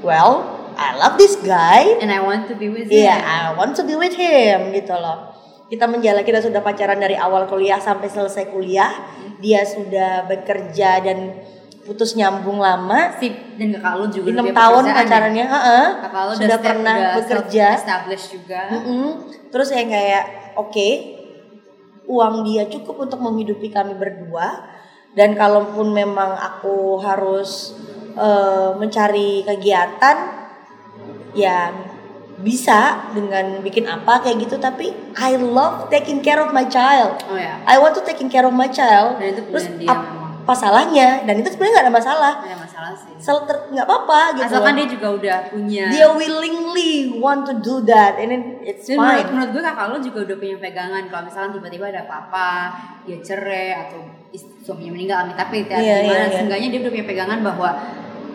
well 0.00 0.44
I 0.76 0.92
love 0.94 1.16
this 1.16 1.40
guy 1.40 1.96
and 1.98 2.12
I 2.12 2.20
want 2.20 2.44
to 2.46 2.54
be 2.54 2.68
with 2.68 2.86
Iya, 2.86 3.16
him. 3.16 3.24
I 3.24 3.40
want 3.52 3.72
to 3.74 3.82
be 3.82 3.96
with 3.96 4.12
him 4.12 4.70
gitu 4.70 4.92
loh. 4.92 5.32
Kita 5.66 5.88
menjalani 5.88 6.20
kita 6.22 6.38
sudah 6.38 6.60
pacaran 6.60 6.96
dari 6.96 7.16
awal 7.16 7.48
kuliah 7.48 7.80
sampai 7.80 8.06
selesai 8.06 8.52
kuliah. 8.52 8.92
Dia 9.36 9.64
sudah 9.64 10.24
bekerja 10.24 11.00
dan 11.00 11.32
putus 11.82 12.12
nyambung 12.12 12.60
lama. 12.60 13.16
Sip 13.16 13.56
dan 13.56 13.72
kakak 13.72 13.92
lu 13.94 14.06
juga 14.06 14.28
Enam 14.30 14.46
udah 14.46 14.54
tahun 14.54 14.82
ya? 14.84 14.94
pacarannya, 14.94 15.46
heeh. 15.48 15.86
Kakak 16.02 16.22
lu 16.22 16.32
Sudah 16.36 16.58
pernah 16.60 16.96
bekerja. 17.16 17.66
established 17.74 18.28
juga. 18.30 18.60
Mm-mm. 18.70 19.06
Terus 19.48 19.68
yang 19.72 19.88
kayak 19.88 20.24
oke, 20.54 20.88
uang 22.06 22.34
dia 22.44 22.68
cukup 22.68 22.96
untuk 23.02 23.18
menghidupi 23.18 23.68
kami 23.68 23.96
berdua. 23.96 24.75
Dan 25.16 25.32
kalaupun 25.32 25.96
memang 25.96 26.36
aku 26.36 27.00
harus 27.00 27.72
eh, 28.12 28.70
mencari 28.76 29.40
kegiatan, 29.48 30.16
ya 31.32 31.72
bisa 32.36 33.08
dengan 33.16 33.64
bikin 33.64 33.88
apa 33.88 34.20
kayak 34.20 34.44
gitu. 34.44 34.60
Tapi 34.60 34.92
I 35.16 35.40
love 35.40 35.88
taking 35.88 36.20
care 36.20 36.36
of 36.44 36.52
my 36.52 36.68
child. 36.68 37.16
Oh 37.32 37.40
ya. 37.40 37.56
I 37.64 37.80
want 37.80 37.96
to 37.96 38.04
taking 38.04 38.28
care 38.28 38.44
of 38.44 38.52
my 38.52 38.68
child. 38.68 39.16
Dan 39.16 39.32
itu 39.32 39.42
Terus 39.48 39.66
dia 39.80 39.88
ap- 39.88 40.04
apa 40.46 40.54
salahnya? 40.54 41.24
Dan 41.26 41.42
itu 41.42 41.48
sebenarnya 41.50 41.72
nggak 41.80 41.86
ada 41.88 41.94
masalah. 41.96 42.32
Ada 42.44 42.56
masalah 42.60 42.92
sih. 42.94 43.14
Sel 43.16 43.40
nggak 43.48 43.86
apa-apa 43.88 44.20
gitu. 44.36 44.46
Asalkan 44.52 44.76
dia 44.76 44.86
juga 44.86 45.08
udah 45.16 45.38
punya. 45.48 45.84
dia 45.90 46.06
willingly 46.12 47.16
want 47.18 47.48
to 47.48 47.56
do 47.58 47.80
that, 47.88 48.14
and 48.20 48.30
then 48.30 48.42
it's 48.62 48.86
Dan 48.86 49.00
menurut, 49.00 49.16
fine. 49.16 49.28
menurut 49.32 49.50
gue 49.56 49.62
kakak 49.64 49.86
lo 49.90 49.96
juga 49.98 50.18
udah 50.28 50.36
punya 50.38 50.56
pegangan 50.60 51.02
kalau 51.10 51.22
misalkan 51.26 51.50
tiba-tiba 51.56 51.84
ada 51.90 52.00
apa-apa 52.06 52.50
dia 53.08 53.18
cerai 53.24 53.68
atau 53.74 54.00
suaminya 54.64 54.92
meninggal 54.98 55.16
amit 55.26 55.36
tapi 55.38 55.62
ya, 55.64 55.78
Iya, 55.78 55.96
gimana? 56.02 56.10
iya, 56.10 56.24
iya. 56.26 56.34
seenggaknya 56.34 56.68
dia 56.74 56.80
udah 56.82 56.92
punya 56.92 57.06
pegangan 57.06 57.38
bahwa 57.44 57.70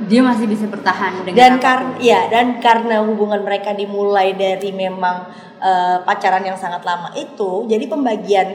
dia 0.01 0.21
masih 0.25 0.45
bisa 0.49 0.65
bertahan 0.65 1.21
dengan 1.21 1.37
dan 1.37 1.53
karena 1.61 1.91
ya 2.01 2.25
dan 2.31 2.57
karena 2.57 3.05
hubungan 3.05 3.45
mereka 3.45 3.75
dimulai 3.77 4.33
dari 4.33 4.73
memang 4.73 5.29
eh, 5.61 5.97
pacaran 6.01 6.41
yang 6.41 6.57
sangat 6.57 6.81
lama 6.81 7.13
itu 7.13 7.69
jadi 7.69 7.85
pembagian 7.85 8.47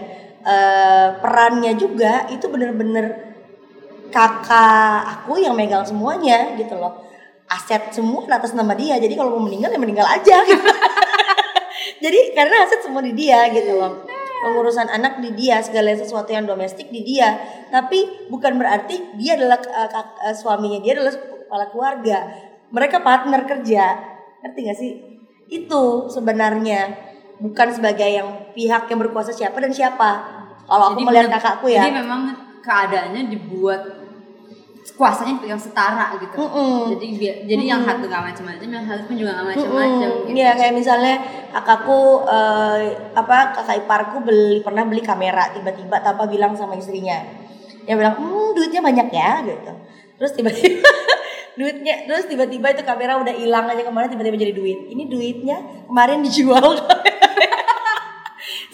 eh, 0.43 1.09
perannya 1.23 1.79
juga 1.79 2.27
itu 2.33 2.51
bener-bener 2.51 3.37
kakak 4.11 5.03
aku 5.23 5.37
yang 5.43 5.53
megang 5.59 5.83
semuanya 5.83 6.55
gitu 6.55 6.79
loh. 6.79 7.05
Aset 7.47 7.91
semua 7.95 8.27
atas 8.27 8.55
nama 8.55 8.75
dia. 8.75 8.99
Jadi 8.99 9.19
kalau 9.19 9.39
mau 9.39 9.47
meninggal 9.47 9.71
ya 9.71 9.79
meninggal 9.79 10.07
aja 10.07 10.43
gitu. 10.47 10.63
jadi 12.05 12.19
karena 12.35 12.67
aset 12.67 12.81
semua 12.83 13.03
di 13.03 13.13
dia 13.15 13.47
gitu 13.51 13.77
loh 13.77 14.06
pengurusan 14.43 14.89
anak 14.89 15.19
di 15.25 15.33
dia 15.33 15.61
segala 15.65 15.95
sesuatu 15.97 16.29
yang 16.33 16.45
domestik 16.45 16.93
di 16.93 17.03
dia. 17.03 17.37
Tapi 17.73 18.29
bukan 18.29 18.61
berarti 18.61 19.17
dia 19.17 19.37
adalah 19.39 19.59
kak- 19.63 20.19
eh, 20.23 20.37
suaminya 20.37 20.81
dia 20.81 20.97
adalah 20.97 21.13
kepala 21.15 21.65
keluarga. 21.73 22.19
Mereka 22.71 23.01
partner 23.01 23.47
kerja. 23.47 23.85
Ngerti 24.43 24.59
gak 24.67 24.79
sih? 24.79 24.93
Itu 25.47 26.11
sebenarnya. 26.11 26.95
Bukan 27.37 27.69
sebagai 27.69 28.09
yang 28.09 28.29
pihak 28.57 28.89
yang 28.89 28.99
berkuasa 29.01 29.29
siapa 29.31 29.61
dan 29.61 29.71
siapa. 29.71 30.11
Kalau 30.67 30.93
aku 30.93 31.05
Jadi 31.05 31.07
melihat 31.07 31.31
kakakku 31.39 31.67
ya. 31.71 31.85
jadi 31.85 32.03
memang 32.03 32.33
keadaannya 32.65 33.23
dibuat 33.31 33.81
kuasanya 34.97 35.37
yang 35.45 35.61
setara 35.61 36.17
gitu 36.17 36.33
Mm-mm. 36.41 36.97
jadi 36.97 37.07
bi- 37.21 37.41
jadi 37.45 37.65
yang 37.69 37.81
satu 37.85 38.09
gak 38.09 38.33
macam-macam 38.33 38.69
yang 38.73 38.85
satu 38.89 39.03
pun 39.05 39.15
juga 39.15 39.31
gak 39.37 39.47
macam-macam 39.53 40.09
Mm-mm. 40.09 40.25
gitu. 40.25 40.37
Iya 40.41 40.51
kayak 40.57 40.75
misalnya 40.75 41.15
kakakku 41.53 42.01
eh, 42.25 42.81
apa 43.13 43.37
kakak 43.53 43.77
iparku 43.85 44.17
beli 44.25 44.65
pernah 44.65 44.89
beli 44.89 45.05
kamera 45.05 45.53
tiba-tiba 45.53 46.01
tanpa 46.01 46.25
bilang 46.25 46.57
sama 46.57 46.75
istrinya. 46.75 47.21
Dia 47.85 47.95
bilang, 47.95 48.17
"Hmm, 48.19 48.57
duitnya 48.57 48.81
banyak 48.83 49.09
ya." 49.13 49.45
gitu. 49.45 49.73
Terus 50.17 50.33
tiba-tiba 50.33 50.81
duitnya 51.61 52.05
terus 52.05 52.25
tiba-tiba 52.25 52.73
itu 52.73 52.83
kamera 52.83 53.17
udah 53.17 53.33
hilang 53.33 53.65
aja 53.65 53.81
kemarin 53.81 54.09
tiba-tiba 54.09 54.37
jadi 54.37 54.53
duit 54.53 54.79
ini 54.93 55.09
duitnya 55.09 55.57
kemarin 55.89 56.21
dijual 56.21 56.73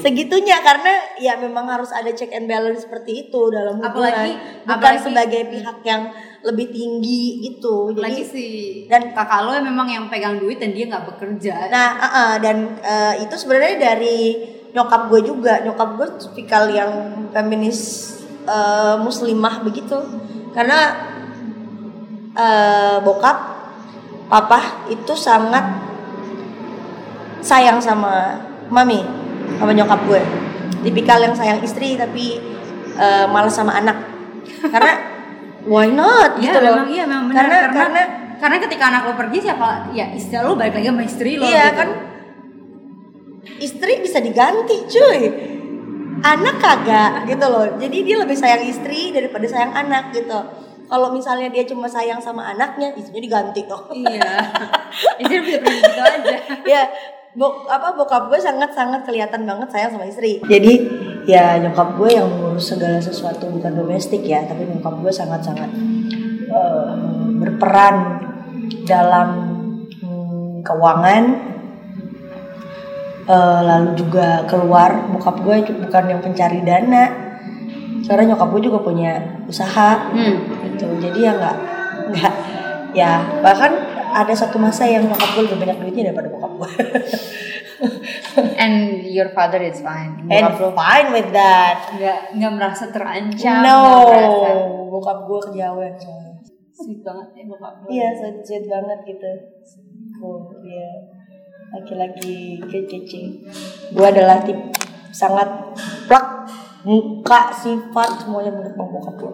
segitunya 0.02 0.58
karena 0.60 0.92
ya 1.16 1.38
memang 1.38 1.70
harus 1.70 1.94
ada 1.94 2.10
check 2.10 2.34
and 2.34 2.50
balance 2.50 2.82
seperti 2.82 3.30
itu 3.30 3.40
dalam 3.48 3.78
hubungan 3.78 4.10
Apalagi- 4.10 4.38
bukan 4.66 4.74
apalagi- 4.74 5.04
sebagai 5.06 5.42
pihak 5.48 5.78
yang 5.86 6.02
lebih 6.42 6.74
tinggi 6.74 7.38
gitu 7.38 7.94
jadi 7.94 8.02
lagi 8.02 8.22
si 8.26 8.44
dan- 8.90 9.14
dan 9.14 9.14
kakak 9.14 9.40
lo 9.46 9.54
memang 9.62 9.86
yang 9.86 10.10
pegang 10.10 10.42
duit 10.42 10.58
dan 10.58 10.74
dia 10.74 10.90
nggak 10.90 11.06
bekerja 11.14 11.70
Nah, 11.70 11.88
uh, 11.96 12.06
uh, 12.10 12.32
dan 12.42 12.56
uh, 12.82 13.14
itu 13.14 13.34
sebenarnya 13.38 13.78
dari 13.78 14.18
nyokap 14.72 15.06
gue 15.06 15.20
juga. 15.22 15.62
Nyokap 15.62 15.88
gue 16.00 16.08
tipikal 16.18 16.66
yang 16.66 16.90
feminis 17.30 18.10
uh, 18.48 18.98
muslimah 18.98 19.62
begitu. 19.62 19.94
Karena 20.50 20.96
uh, 22.34 22.98
bokap, 23.00 23.36
papa 24.26 24.88
itu 24.88 25.12
sangat 25.14 25.62
sayang 27.44 27.78
sama 27.78 28.38
mami, 28.66 29.04
sama 29.58 29.72
nyokap 29.72 30.00
gue. 30.08 30.22
Tipikal 30.82 31.18
yang 31.22 31.34
sayang 31.36 31.60
istri 31.62 31.94
tapi 31.94 32.38
uh, 32.96 33.26
malas 33.30 33.54
sama 33.54 33.76
anak. 33.78 33.96
Karena 34.66 34.92
why 35.70 35.88
not? 35.90 36.38
Iya 36.38 36.52
gitu 36.54 36.58
loh. 36.62 36.74
memang 36.82 36.88
iya 36.90 37.04
memang 37.06 37.24
benar. 37.30 37.42
Karena, 37.44 37.56
karena 37.58 37.78
karena 37.78 38.02
karena 38.42 38.56
ketika 38.58 38.84
anak 38.90 39.02
lo 39.06 39.12
pergi 39.14 39.38
siapa 39.38 39.94
ya 39.94 40.10
istri 40.10 40.34
lo 40.42 40.58
balik 40.58 40.74
lagi 40.74 40.90
sama 40.90 41.02
istri 41.06 41.30
lo 41.38 41.46
Iya 41.46 41.64
gitu. 41.70 41.78
kan. 41.78 41.88
Istri 43.62 43.92
bisa 44.02 44.18
diganti 44.18 44.76
cuy. 44.90 45.20
Anak 46.22 46.56
kagak 46.62 47.26
gitu 47.26 47.46
loh. 47.50 47.66
Jadi 47.78 47.96
dia 48.06 48.16
lebih 48.18 48.38
sayang 48.38 48.62
istri 48.66 49.10
daripada 49.10 49.46
sayang 49.46 49.74
anak 49.74 50.14
gitu. 50.14 50.38
Kalau 50.86 51.08
misalnya 51.08 51.48
dia 51.48 51.64
cuma 51.64 51.88
sayang 51.88 52.20
sama 52.20 52.52
anaknya 52.52 52.92
istrinya 52.94 53.22
diganti 53.22 53.64
dong. 53.64 53.86
Iya. 53.96 54.28
Istri 55.24 55.36
bisa 55.40 55.58
pergi 55.64 55.80
gitu 55.80 56.02
aja. 56.04 56.36
Ya 56.68 56.82
bok 57.32 57.64
apa 57.68 57.96
bokap 57.96 58.28
gue 58.28 58.36
sangat 58.36 58.76
sangat 58.76 59.08
kelihatan 59.08 59.48
banget 59.48 59.68
sayang 59.72 59.96
sama 59.96 60.04
istri. 60.04 60.44
Jadi 60.44 60.72
ya 61.24 61.56
nyokap 61.62 61.96
gue 61.96 62.10
yang 62.12 62.28
mengurus 62.28 62.74
segala 62.74 62.98
sesuatu 63.00 63.48
bukan 63.48 63.72
domestik 63.72 64.26
ya 64.26 64.42
tapi 64.44 64.68
nyokap 64.68 65.00
gue 65.00 65.12
sangat 65.12 65.40
sangat 65.40 65.70
eh, 66.50 66.92
berperan 67.40 67.96
dalam 68.84 69.28
hmm, 70.02 70.66
keuangan 70.66 71.52
Eh, 73.22 73.60
lalu 73.62 73.94
juga 73.94 74.42
keluar. 74.50 75.06
Bokap 75.14 75.46
gue 75.46 75.56
bukan 75.86 76.04
yang 76.10 76.18
pencari 76.18 76.58
dana. 76.66 77.06
Karena 78.02 78.34
nyokap 78.34 78.48
gue 78.50 78.62
juga 78.66 78.78
punya 78.82 79.12
usaha. 79.46 80.10
Hmm. 80.10 80.42
gitu. 80.66 80.90
Jadi 80.98 81.18
ya 81.22 81.32
nggak 81.38 81.56
nggak 82.02 82.34
ya 82.92 83.12
bahkan 83.40 83.72
ada 84.12 84.34
satu 84.36 84.60
masa 84.60 84.84
yang 84.84 85.08
nyokap 85.08 85.28
gue 85.34 85.42
lebih 85.48 85.58
banyak 85.64 85.76
duitnya 85.80 86.04
daripada 86.12 86.28
bokap 86.30 86.52
gue 86.60 86.70
and 88.62 89.02
your 89.10 89.28
father 89.34 89.58
is 89.58 89.82
fine. 89.82 90.28
And 90.30 90.54
bokap 90.54 90.60
lo 90.62 90.68
fine 90.76 91.08
with 91.10 91.30
that. 91.34 91.90
Nggak 91.98 92.20
nggak 92.38 92.52
merasa 92.54 92.84
terancam 92.94 93.62
no. 93.64 93.82
merasa 94.12 94.50
bokap 94.92 95.18
gue 95.26 95.38
kejauhan 95.50 95.92
soalnya 95.98 96.32
sweet 96.72 97.00
banget 97.04 97.28
ya 97.36 97.44
bokap 97.50 97.74
lo 97.82 97.86
iya 97.90 98.08
sweet, 98.16 98.36
sweet 98.46 98.64
banget 98.70 98.98
gitu. 99.08 99.30
Cool 100.20 100.40
dia 100.62 100.88
laki-laki 101.72 102.60
kece 102.68 103.22
gue 103.96 104.06
adalah 104.06 104.44
tip 104.44 104.56
sangat 105.12 105.48
plak 106.04 106.44
muka 106.84 107.48
sifat 107.56 108.20
semuanya 108.20 108.52
menurut 108.52 108.76
bokap 108.76 109.14
gue 109.16 109.32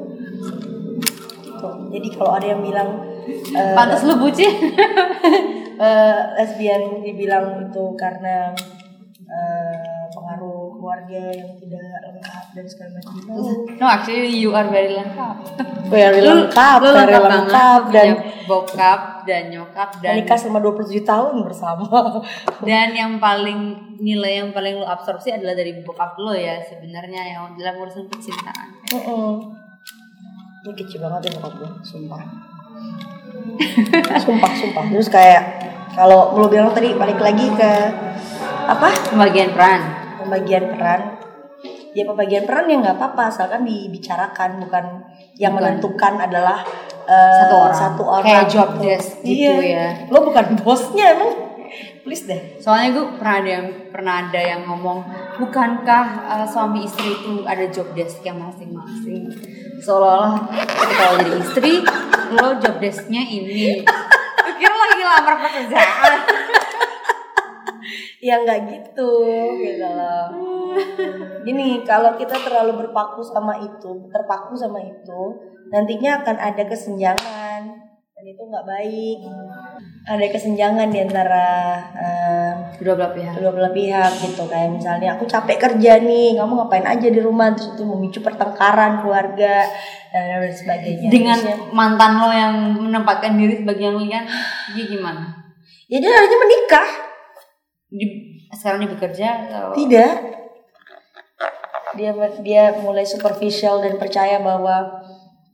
gitu. 1.42 1.68
jadi 1.90 2.08
kalau 2.14 2.32
ada 2.38 2.46
yang 2.46 2.62
bilang 2.62 3.17
eh, 3.54 3.74
pantas 3.76 4.02
lo 4.08 4.16
bucin 4.18 4.50
eh, 5.86 6.20
lesbian 6.40 7.04
dibilang 7.04 7.68
itu 7.68 7.84
karena 7.94 8.52
eh, 9.28 9.98
pengaruh 10.08 10.72
keluarga 10.78 11.22
yang 11.36 11.52
tidak 11.60 11.84
lengkap 12.00 12.44
dan 12.56 12.64
segala 12.64 12.90
macam 12.96 13.12
itu. 13.20 13.32
No 13.76 13.86
actually 13.86 14.32
you 14.40 14.50
are 14.56 14.68
very 14.72 14.96
lengkap. 14.96 15.36
Very 15.92 16.20
Lu- 16.24 16.48
lengkap 16.48 16.78
lu 16.80 16.90
very 16.96 17.12
lengkap 17.12 17.80
lu 17.88 17.92
dan 17.92 18.08
bokap 18.48 19.00
dan 19.28 19.52
nyokap 19.52 20.00
dan 20.00 20.16
menikah 20.16 20.38
selama 20.40 20.64
27 20.64 21.04
tahun 21.04 21.44
bersama. 21.44 21.84
Dan 22.68 22.96
yang 22.96 23.20
paling 23.20 23.76
nilai 24.00 24.40
yang 24.40 24.50
paling 24.56 24.80
lo 24.80 24.88
absorpsi 24.88 25.36
adalah 25.36 25.52
dari 25.52 25.76
bokap 25.84 26.16
lo 26.16 26.32
ya 26.32 26.56
sebenarnya 26.64 27.36
yang 27.36 27.52
dalam 27.60 27.76
urusan 27.84 28.08
percintaan. 28.08 28.68
Mm-mm. 28.88 29.32
Ini 30.64 30.72
kecil 30.72 31.04
banget 31.04 31.28
ya 31.28 31.30
bokap 31.38 31.52
gue, 31.60 31.70
sumpah. 31.84 32.22
Sumpah, 34.18 34.52
sumpah. 34.54 34.84
Terus 34.88 35.08
kayak 35.08 35.42
kalau 35.92 36.36
lo 36.36 36.46
bilang 36.46 36.70
tadi 36.70 36.94
balik 36.94 37.18
lagi 37.18 37.50
ke 37.50 37.72
apa? 38.68 38.88
pembagian 39.10 39.50
peran 39.50 39.80
Pembagian 40.20 40.64
peran. 40.70 41.00
Ya 41.96 42.04
pembagian 42.04 42.44
peran 42.44 42.68
ya 42.68 42.76
nggak 42.78 42.96
apa-apa, 43.00 43.32
asalkan 43.32 43.64
dibicarakan 43.64 44.60
bukan 44.60 44.84
yang 45.34 45.56
Bukan. 45.56 45.64
menentukan 45.80 46.14
adalah 46.20 46.60
eh, 47.08 47.40
Satu 47.42 47.56
orang. 47.56 47.78
Satu 47.80 48.02
orang. 48.04 48.24
Kayak 48.28 48.46
job 48.46 48.68
desk 48.78 49.24
gitu 49.24 49.58
Iya. 49.58 49.72
ya. 49.72 49.86
Lo 50.12 50.22
bukan 50.22 50.52
bosnya 50.60 51.16
emang. 51.16 51.32
Please 52.00 52.24
deh. 52.24 52.56
soalnya 52.56 52.96
gue 52.96 53.04
pernah 53.20 53.34
ada 53.36 53.50
yang 53.60 53.66
pernah 53.92 54.14
ada 54.24 54.40
yang 54.40 54.64
ngomong 54.64 55.04
bukankah 55.36 56.04
uh, 56.24 56.46
suami 56.48 56.88
istri 56.88 57.12
itu 57.12 57.44
ada 57.44 57.68
job 57.68 57.84
desk 57.92 58.24
yang 58.24 58.40
masing-masing 58.40 59.28
seolah-olah 59.84 60.48
ketika 60.48 61.04
lo 61.04 61.16
jadi 61.20 61.32
istri 61.36 61.72
lo 62.34 62.48
job 62.60 62.76
desknya 62.82 63.22
ini. 63.24 63.84
Kira 64.58 64.74
lagi 64.74 65.02
lamar 65.04 65.34
pekerjaan? 65.38 66.12
Ya 68.18 68.42
nggak 68.42 68.58
gitu 68.66 69.12
gitu 69.62 69.86
loh. 69.86 70.26
Gini 71.46 71.86
kalau 71.86 72.18
kita 72.18 72.34
terlalu 72.42 72.84
berpaku 72.84 73.22
sama 73.22 73.56
itu 73.62 74.10
terpaku 74.10 74.58
sama 74.58 74.82
itu 74.82 75.22
nantinya 75.70 76.20
akan 76.20 76.36
ada 76.36 76.62
kesenjangan. 76.66 77.62
Dan 78.18 78.24
itu 78.26 78.42
nggak 78.42 78.66
baik 78.66 79.18
ada 80.08 80.24
kesenjangan 80.32 80.88
di 80.88 81.04
antara 81.04 81.46
eh, 81.92 82.52
kedua 82.80 82.96
belah 82.96 83.12
pihak. 83.12 83.32
kedua 83.36 83.52
belah 83.52 83.72
pihak 83.76 84.10
gitu. 84.24 84.48
Kayak 84.48 84.80
misalnya 84.80 85.08
aku 85.14 85.28
capek 85.28 85.60
kerja 85.60 86.00
nih 86.00 86.40
kamu 86.40 86.52
ngapain 86.56 86.86
aja 86.88 87.08
di 87.12 87.20
rumah? 87.20 87.52
Terus 87.52 87.76
itu 87.76 87.84
memicu 87.84 88.24
pertengkaran 88.24 89.04
keluarga 89.04 89.68
dan 90.08 90.40
lain 90.40 90.56
sebagainya. 90.56 91.08
Dengan 91.12 91.36
Terusnya, 91.36 91.56
mantan 91.76 92.12
lo 92.24 92.28
yang 92.32 92.54
menempatkan 92.88 93.36
diri 93.36 93.60
sebagai 93.60 93.84
yang 93.84 94.00
lian 94.00 94.24
dia 94.72 94.84
gimana? 94.88 95.52
Ya 95.92 96.00
dia 96.00 96.10
harusnya 96.16 96.38
menikah. 96.40 96.88
Di, 97.92 98.06
sekarang 98.56 98.78
dia 98.80 98.90
bekerja 98.96 99.26
atau? 99.44 99.76
Tidak. 99.76 100.14
Dia 102.00 102.10
dia 102.40 102.64
mulai 102.80 103.04
superficial 103.04 103.84
dan 103.84 104.00
percaya 104.00 104.40
bahwa 104.40 105.04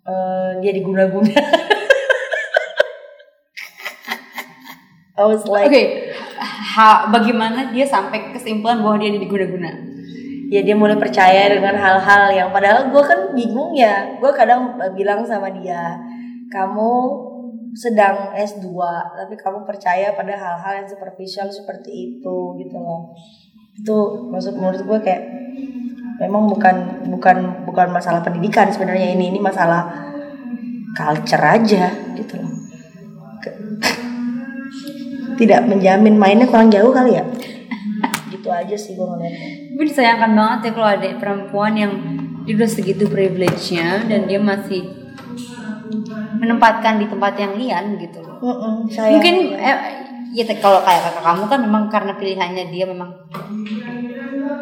eh, 0.07 0.51
dia 0.63 0.71
diguna-guna. 0.71 1.35
I 5.15 5.23
was 5.23 5.47
oke 5.47 5.55
like, 5.55 6.11
ha- 6.75 7.07
bagaimana 7.07 7.71
dia 7.71 7.87
sampai 7.87 8.35
kesimpulan 8.35 8.83
bahwa 8.83 8.99
dia 8.99 9.15
diguna-guna 9.15 9.95
ya 10.55 10.61
dia 10.63 10.77
mulai 10.77 10.95
percaya 10.95 11.51
dengan 11.51 11.75
hal-hal 11.75 12.31
yang 12.31 12.49
padahal 12.55 12.93
gue 12.93 13.03
kan 13.03 13.21
bingung 13.33 13.73
ya. 13.75 14.19
Gue 14.23 14.31
kadang 14.31 14.77
eh, 14.79 14.93
bilang 14.93 15.25
sama 15.25 15.51
dia, 15.51 15.99
kamu 16.53 16.91
sedang 17.75 18.31
S2 18.39 18.71
tapi 19.19 19.35
kamu 19.35 19.67
percaya 19.67 20.15
pada 20.15 20.31
hal-hal 20.39 20.73
yang 20.85 20.89
superficial 20.89 21.51
seperti 21.51 21.91
itu 21.91 22.37
gitu 22.61 22.77
loh. 22.79 23.11
Itu 23.75 24.31
maksud 24.31 24.55
menurut 24.55 24.83
gue 24.87 24.99
kayak 25.03 25.23
memang 26.23 26.47
bukan 26.47 26.77
bukan 27.11 27.67
bukan 27.67 27.91
masalah 27.91 28.23
pendidikan 28.23 28.71
sebenarnya 28.71 29.19
ini 29.19 29.35
ini 29.35 29.43
masalah 29.43 29.91
culture 30.95 31.43
aja 31.43 31.91
gitu 32.15 32.39
loh. 32.39 32.64
Tidak 35.35 35.61
menjamin 35.67 36.15
mainnya 36.15 36.47
kurang 36.47 36.71
jauh 36.71 36.91
kali 36.95 37.19
ya. 37.19 37.25
gitu 38.31 38.49
aja 38.53 38.77
sih 38.77 38.93
gue 38.99 39.07
ngeliatnya. 39.07 39.73
Tapi 39.73 39.83
disayangkan 39.89 40.31
banget 40.37 40.59
ya 40.69 40.71
kalau 40.77 40.89
ada 40.91 41.07
perempuan 41.17 41.73
yang 41.79 41.93
dia 42.45 42.55
udah 42.61 42.71
segitu 42.71 43.09
privilege-nya 43.09 44.05
dan 44.05 44.29
dia 44.29 44.37
masih 44.37 44.85
menempatkan 46.37 47.01
di 47.01 47.07
tempat 47.09 47.41
yang 47.41 47.57
lian 47.57 47.97
gitu 47.97 48.21
loh. 48.21 48.37
Mm-mm, 48.45 48.75
saya 48.93 49.17
Mungkin 49.17 49.57
eh, 49.57 49.79
ya 50.35 50.45
kalau 50.59 50.83
kayak 50.83 51.01
kakak 51.09 51.25
kamu 51.25 51.45
kan 51.47 51.61
memang 51.63 51.83
karena 51.89 52.13
pilihannya 52.19 52.65
dia 52.75 52.85
memang 52.91 53.11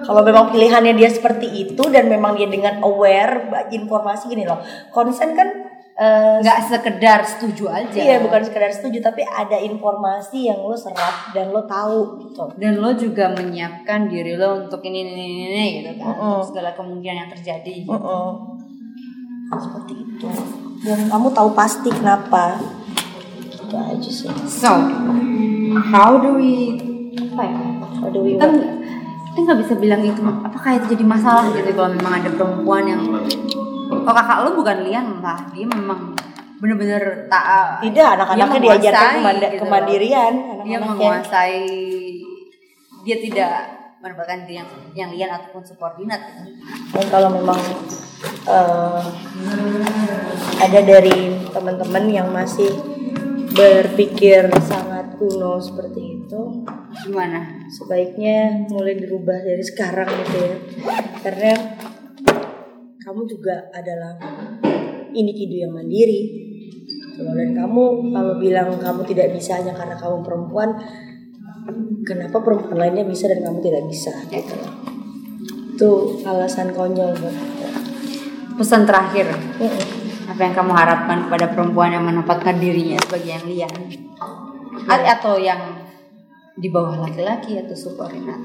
kalau 0.05 0.21
memang 0.21 0.53
pilihannya 0.53 0.93
dia 0.99 1.09
seperti 1.09 1.49
itu 1.49 1.83
dan 1.89 2.13
memang 2.13 2.37
dia 2.37 2.51
dengan 2.51 2.85
aware 2.85 3.49
informasi 3.73 4.29
gini 4.29 4.45
loh 4.45 4.61
konsen 4.93 5.33
kan 5.33 5.72
eh, 6.03 6.37
nggak 6.43 6.59
sekedar 6.67 7.21
setuju 7.23 7.65
aja. 7.71 7.95
iya 7.95 8.17
bukan 8.19 8.43
sekedar 8.43 8.75
setuju 8.75 8.99
tapi 8.99 9.23
ada 9.23 9.55
informasi 9.55 10.51
yang 10.51 10.59
lo 10.59 10.75
serap 10.75 11.31
dan 11.31 11.55
lo 11.55 11.63
tahu 11.63 12.19
gitu 12.27 12.43
Dan 12.59 12.83
lo 12.83 12.91
juga 12.93 13.31
menyiapkan 13.31 14.11
diri 14.11 14.35
lo 14.35 14.67
untuk 14.67 14.83
ini 14.83 15.07
ini 15.07 15.15
ini, 15.15 15.45
ini 15.47 15.65
gitu 15.79 15.91
kan. 16.03 16.11
Mm-mm. 16.11 16.33
Untuk 16.43 16.49
segala 16.51 16.71
kemungkinan 16.75 17.17
yang 17.23 17.31
terjadi. 17.31 17.87
Mm-mm. 17.87 18.27
seperti 19.53 19.95
itu 20.01 20.29
dan 20.83 21.13
kamu 21.13 21.29
tahu 21.31 21.53
pasti 21.53 21.93
kenapa 21.93 22.57
itu 23.47 23.77
aja 23.77 24.11
sih 24.11 24.29
So, 24.49 24.73
how 25.93 26.17
do 26.19 26.41
we 26.41 26.81
apa 27.17 27.43
ya? 27.47 27.61
how 28.01 28.09
do 28.09 28.19
we 28.25 28.35
Kita 28.35 28.49
kita 29.33 29.39
nggak 29.49 29.61
bisa 29.65 29.75
bilang 29.77 30.03
itu 30.05 30.21
apakah 30.21 30.77
itu 30.77 30.93
jadi 30.93 31.05
masalah 31.05 31.49
gitu 31.53 31.73
kalau 31.73 31.93
memang 31.93 32.21
ada 32.21 32.29
perempuan 32.33 32.85
yang 32.85 33.01
oh 34.03 34.15
kakak 34.15 34.39
lu 34.47 34.51
bukan 34.59 34.79
Lian 34.83 35.07
lah 35.23 35.39
dia 35.55 35.67
memang 35.67 36.15
bener-bener 36.63 37.27
tak 37.27 37.83
tidak 37.83 38.07
anak-anaknya 38.15 38.59
dia 38.63 38.67
diajarkan 38.71 39.15
kemanda- 39.19 39.51
gitu. 39.51 39.63
kemandirian 39.67 40.35
dia 40.63 40.79
menguasai. 40.79 41.67
Dia 43.03 43.17
tidak 43.19 43.55
merupakan 43.99 44.39
yang 44.47 44.69
yang 44.95 45.11
lian 45.11 45.31
ataupun 45.31 45.63
subordinat. 45.67 46.23
Gitu. 46.23 46.43
dan 46.95 47.07
kalau 47.11 47.35
memang 47.35 47.59
eh, 48.47 49.03
ada 50.63 50.81
dari 50.87 51.35
teman-teman 51.51 52.05
yang 52.07 52.31
masih 52.31 52.71
berpikir 53.53 54.47
sangat 54.63 55.19
kuno 55.19 55.59
seperti 55.59 56.23
itu 56.23 56.41
gimana? 57.03 57.67
sebaiknya 57.69 58.71
mulai 58.71 58.95
dirubah 59.03 59.39
dari 59.43 59.65
sekarang 59.67 60.07
gitu 60.07 60.37
ya. 60.47 60.55
Karena 61.27 61.53
kamu 63.03 63.27
juga 63.27 63.67
adalah 63.75 64.15
individu 65.11 65.67
yang 65.67 65.75
mandiri. 65.75 66.41
Dan 67.13 67.55
kamu 67.55 67.83
kalau 68.15 68.35
bilang 68.39 68.79
kamu 68.79 69.03
tidak 69.05 69.35
bisa 69.37 69.59
hanya 69.59 69.75
karena 69.77 69.95
kamu 69.99 70.25
perempuan 70.25 70.71
kenapa 72.03 72.43
perempuan 72.43 72.79
lainnya 72.79 73.05
bisa 73.07 73.27
dan 73.27 73.43
kamu 73.43 73.59
tidak 73.63 73.85
bisa? 73.91 74.15
Gitu. 74.31 74.57
Itu 75.77 75.91
alasan 76.25 76.73
konyol 76.73 77.11
buat 77.19 77.37
pesan 78.59 78.87
terakhir. 78.87 79.29
Apa 80.31 80.41
yang 80.49 80.55
kamu 80.57 80.73
harapkan 80.73 81.19
kepada 81.29 81.47
perempuan 81.53 81.93
yang 81.93 82.07
menempatkan 82.07 82.57
dirinya 82.57 82.97
sebagai 83.05 83.31
yang 83.37 83.45
lian 83.45 83.75
A- 84.89 85.09
atau 85.19 85.37
yang 85.37 85.61
di 86.57 86.69
bawah 86.73 87.05
laki-laki 87.05 87.61
atau 87.61 87.77
subordinat 87.77 88.41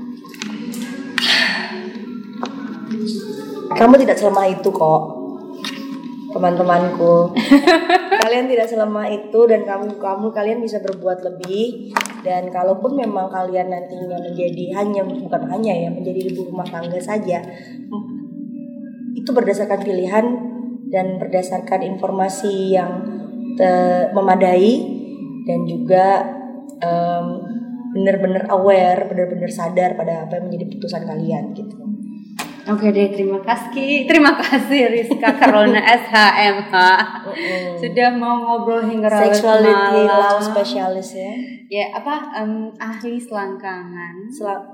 kamu 3.75 3.93
tidak 4.05 4.17
selemah 4.21 4.45
itu 4.47 4.69
kok 4.71 5.01
teman-temanku. 6.31 7.33
Kalian 8.23 8.45
tidak 8.51 8.67
selemah 8.67 9.07
itu 9.09 9.39
dan 9.47 9.63
kamu 9.63 9.95
kamu 9.97 10.27
kalian 10.35 10.59
bisa 10.59 10.83
berbuat 10.83 11.23
lebih. 11.23 11.95
Dan 12.21 12.51
kalaupun 12.51 12.99
memang 12.99 13.31
kalian 13.31 13.71
nantinya 13.71 14.19
menjadi 14.19 14.75
hanya 14.75 15.07
bukan 15.07 15.47
hanya 15.47 15.71
ya 15.71 15.87
menjadi 15.87 16.27
ibu 16.27 16.51
rumah 16.51 16.67
tangga 16.67 16.99
saja 16.99 17.39
itu 19.27 19.35
berdasarkan 19.35 19.79
pilihan 19.83 20.25
dan 20.87 21.19
berdasarkan 21.19 21.83
informasi 21.83 22.79
yang 22.79 23.03
memadai 24.15 24.87
dan 25.43 25.65
juga 25.65 26.23
em, 26.79 27.25
benar-benar 27.95 28.45
aware 28.53 29.09
benar-benar 29.09 29.49
sadar 29.49 29.97
pada 29.97 30.27
apa 30.27 30.37
yang 30.37 30.51
menjadi 30.51 30.65
putusan 30.77 31.03
kalian 31.07 31.55
gitu 31.57 31.86
Oke 32.67 32.91
deh, 32.91 33.07
terima 33.07 33.39
kasih. 33.39 34.03
Terima 34.03 34.35
kasih 34.35 34.91
Rizka 34.91 35.29
Carolina 35.33 35.79
SHMH. 35.79 36.73
Sudah 37.81 38.09
mau 38.11 38.35
ngobrol 38.37 38.83
hingga 38.85 39.07
larut 39.07 39.23
sexuality 39.29 39.71
malam. 40.03 40.11
law 40.11 40.37
specialist 40.37 41.13
ya 41.13 41.31
Ya, 41.69 41.85
apa 41.93 42.13
em, 42.37 42.51
ahli 42.75 43.15
selangkangan. 43.17 44.27
Sel- 44.27 44.67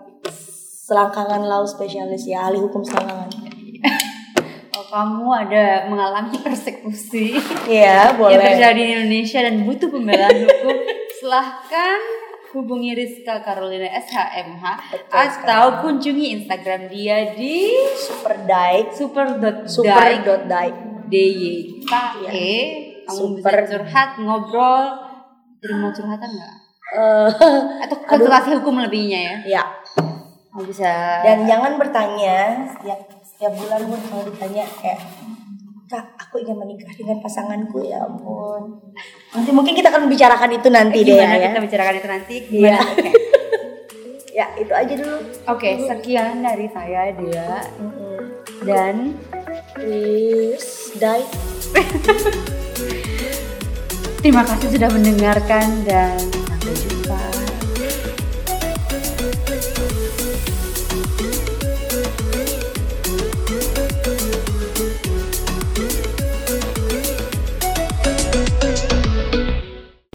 selangkangan 0.83 1.41
law 1.41 1.63
spesialis 1.63 2.25
ya 2.25 2.43
ahli 2.43 2.59
hukum 2.59 2.81
selangkangan 2.81 3.29
Oh, 4.73 4.81
kamu 4.83 5.27
ada 5.29 5.85
mengalami 5.85 6.33
persekusi 6.35 7.37
Iya 7.63 8.17
boleh 8.17 8.33
yang 8.33 8.41
terjadi 8.43 8.73
di 8.75 8.91
Indonesia 8.91 9.39
dan 9.39 9.61
butuh 9.61 9.85
pembelaan 9.87 10.33
hukum, 10.43 10.75
silahkan 11.17 12.01
hubungi 12.53 12.93
Rizka 12.93 13.41
Carolina 13.41 13.89
SHMH 13.97 14.63
Betul 14.93 15.09
atau 15.11 15.65
kunjungi 15.81 16.25
Instagram 16.39 16.87
dia 16.87 17.33
di 17.33 17.73
super 17.97 18.45
dike 18.45 18.93
super.dike 18.93 19.65
super 19.65 20.09
dot 20.21 20.43
dike 20.45 20.79
DYKE 21.03 22.53
kamu 23.03 23.19
Super. 23.19 23.67
bisa 23.67 23.75
curhat 23.75 24.09
ngobrol. 24.15 24.95
Terima 25.59 25.91
curhatan 25.91 26.29
nggak? 26.31 26.55
Eh, 26.95 27.29
atau 27.83 27.97
konsultasi 28.07 28.55
hukum 28.55 28.79
lebihnya 28.79 29.19
ya? 29.19 29.35
Ya 29.59 29.63
kamu 30.53 30.69
bisa 30.69 31.25
dan 31.25 31.49
jangan 31.49 31.81
bertanya 31.81 32.61
setiap 32.69 33.09
setiap 33.25 33.57
bulan 33.57 33.89
pun 33.89 33.97
kalau 34.05 34.23
ditanya 34.29 34.61
kayak 34.77 35.01
kak 35.89 36.05
aku 36.13 36.45
ingin 36.45 36.61
menikah 36.61 36.93
dengan 36.93 37.17
pasanganku 37.25 37.81
ya 37.81 38.05
ampun 38.05 38.77
nanti 39.33 39.49
mungkin 39.49 39.73
kita 39.73 39.89
akan 39.89 40.05
bicarakan 40.05 40.49
itu 40.53 40.67
nanti 40.69 40.97
deh 41.01 41.17
gimana 41.17 41.35
ya. 41.37 41.49
kita 41.49 41.61
bicarakan 41.65 41.93
itu 41.97 42.07
nanti? 42.07 42.35
Iya. 42.53 42.77
oke. 42.85 43.09
Ya 44.33 44.49
itu 44.57 44.73
aja 44.73 44.93
dulu. 44.97 45.17
Oke, 45.45 45.77
sekian 45.85 46.41
dari 46.41 46.65
saya 46.73 47.13
dia 47.13 47.69
dan 48.65 49.13
Please 49.77 50.97
die. 50.97 51.25
Terima 54.23 54.41
kasih 54.47 54.71
sudah 54.71 54.89
mendengarkan 54.89 55.83
dan 55.83 56.15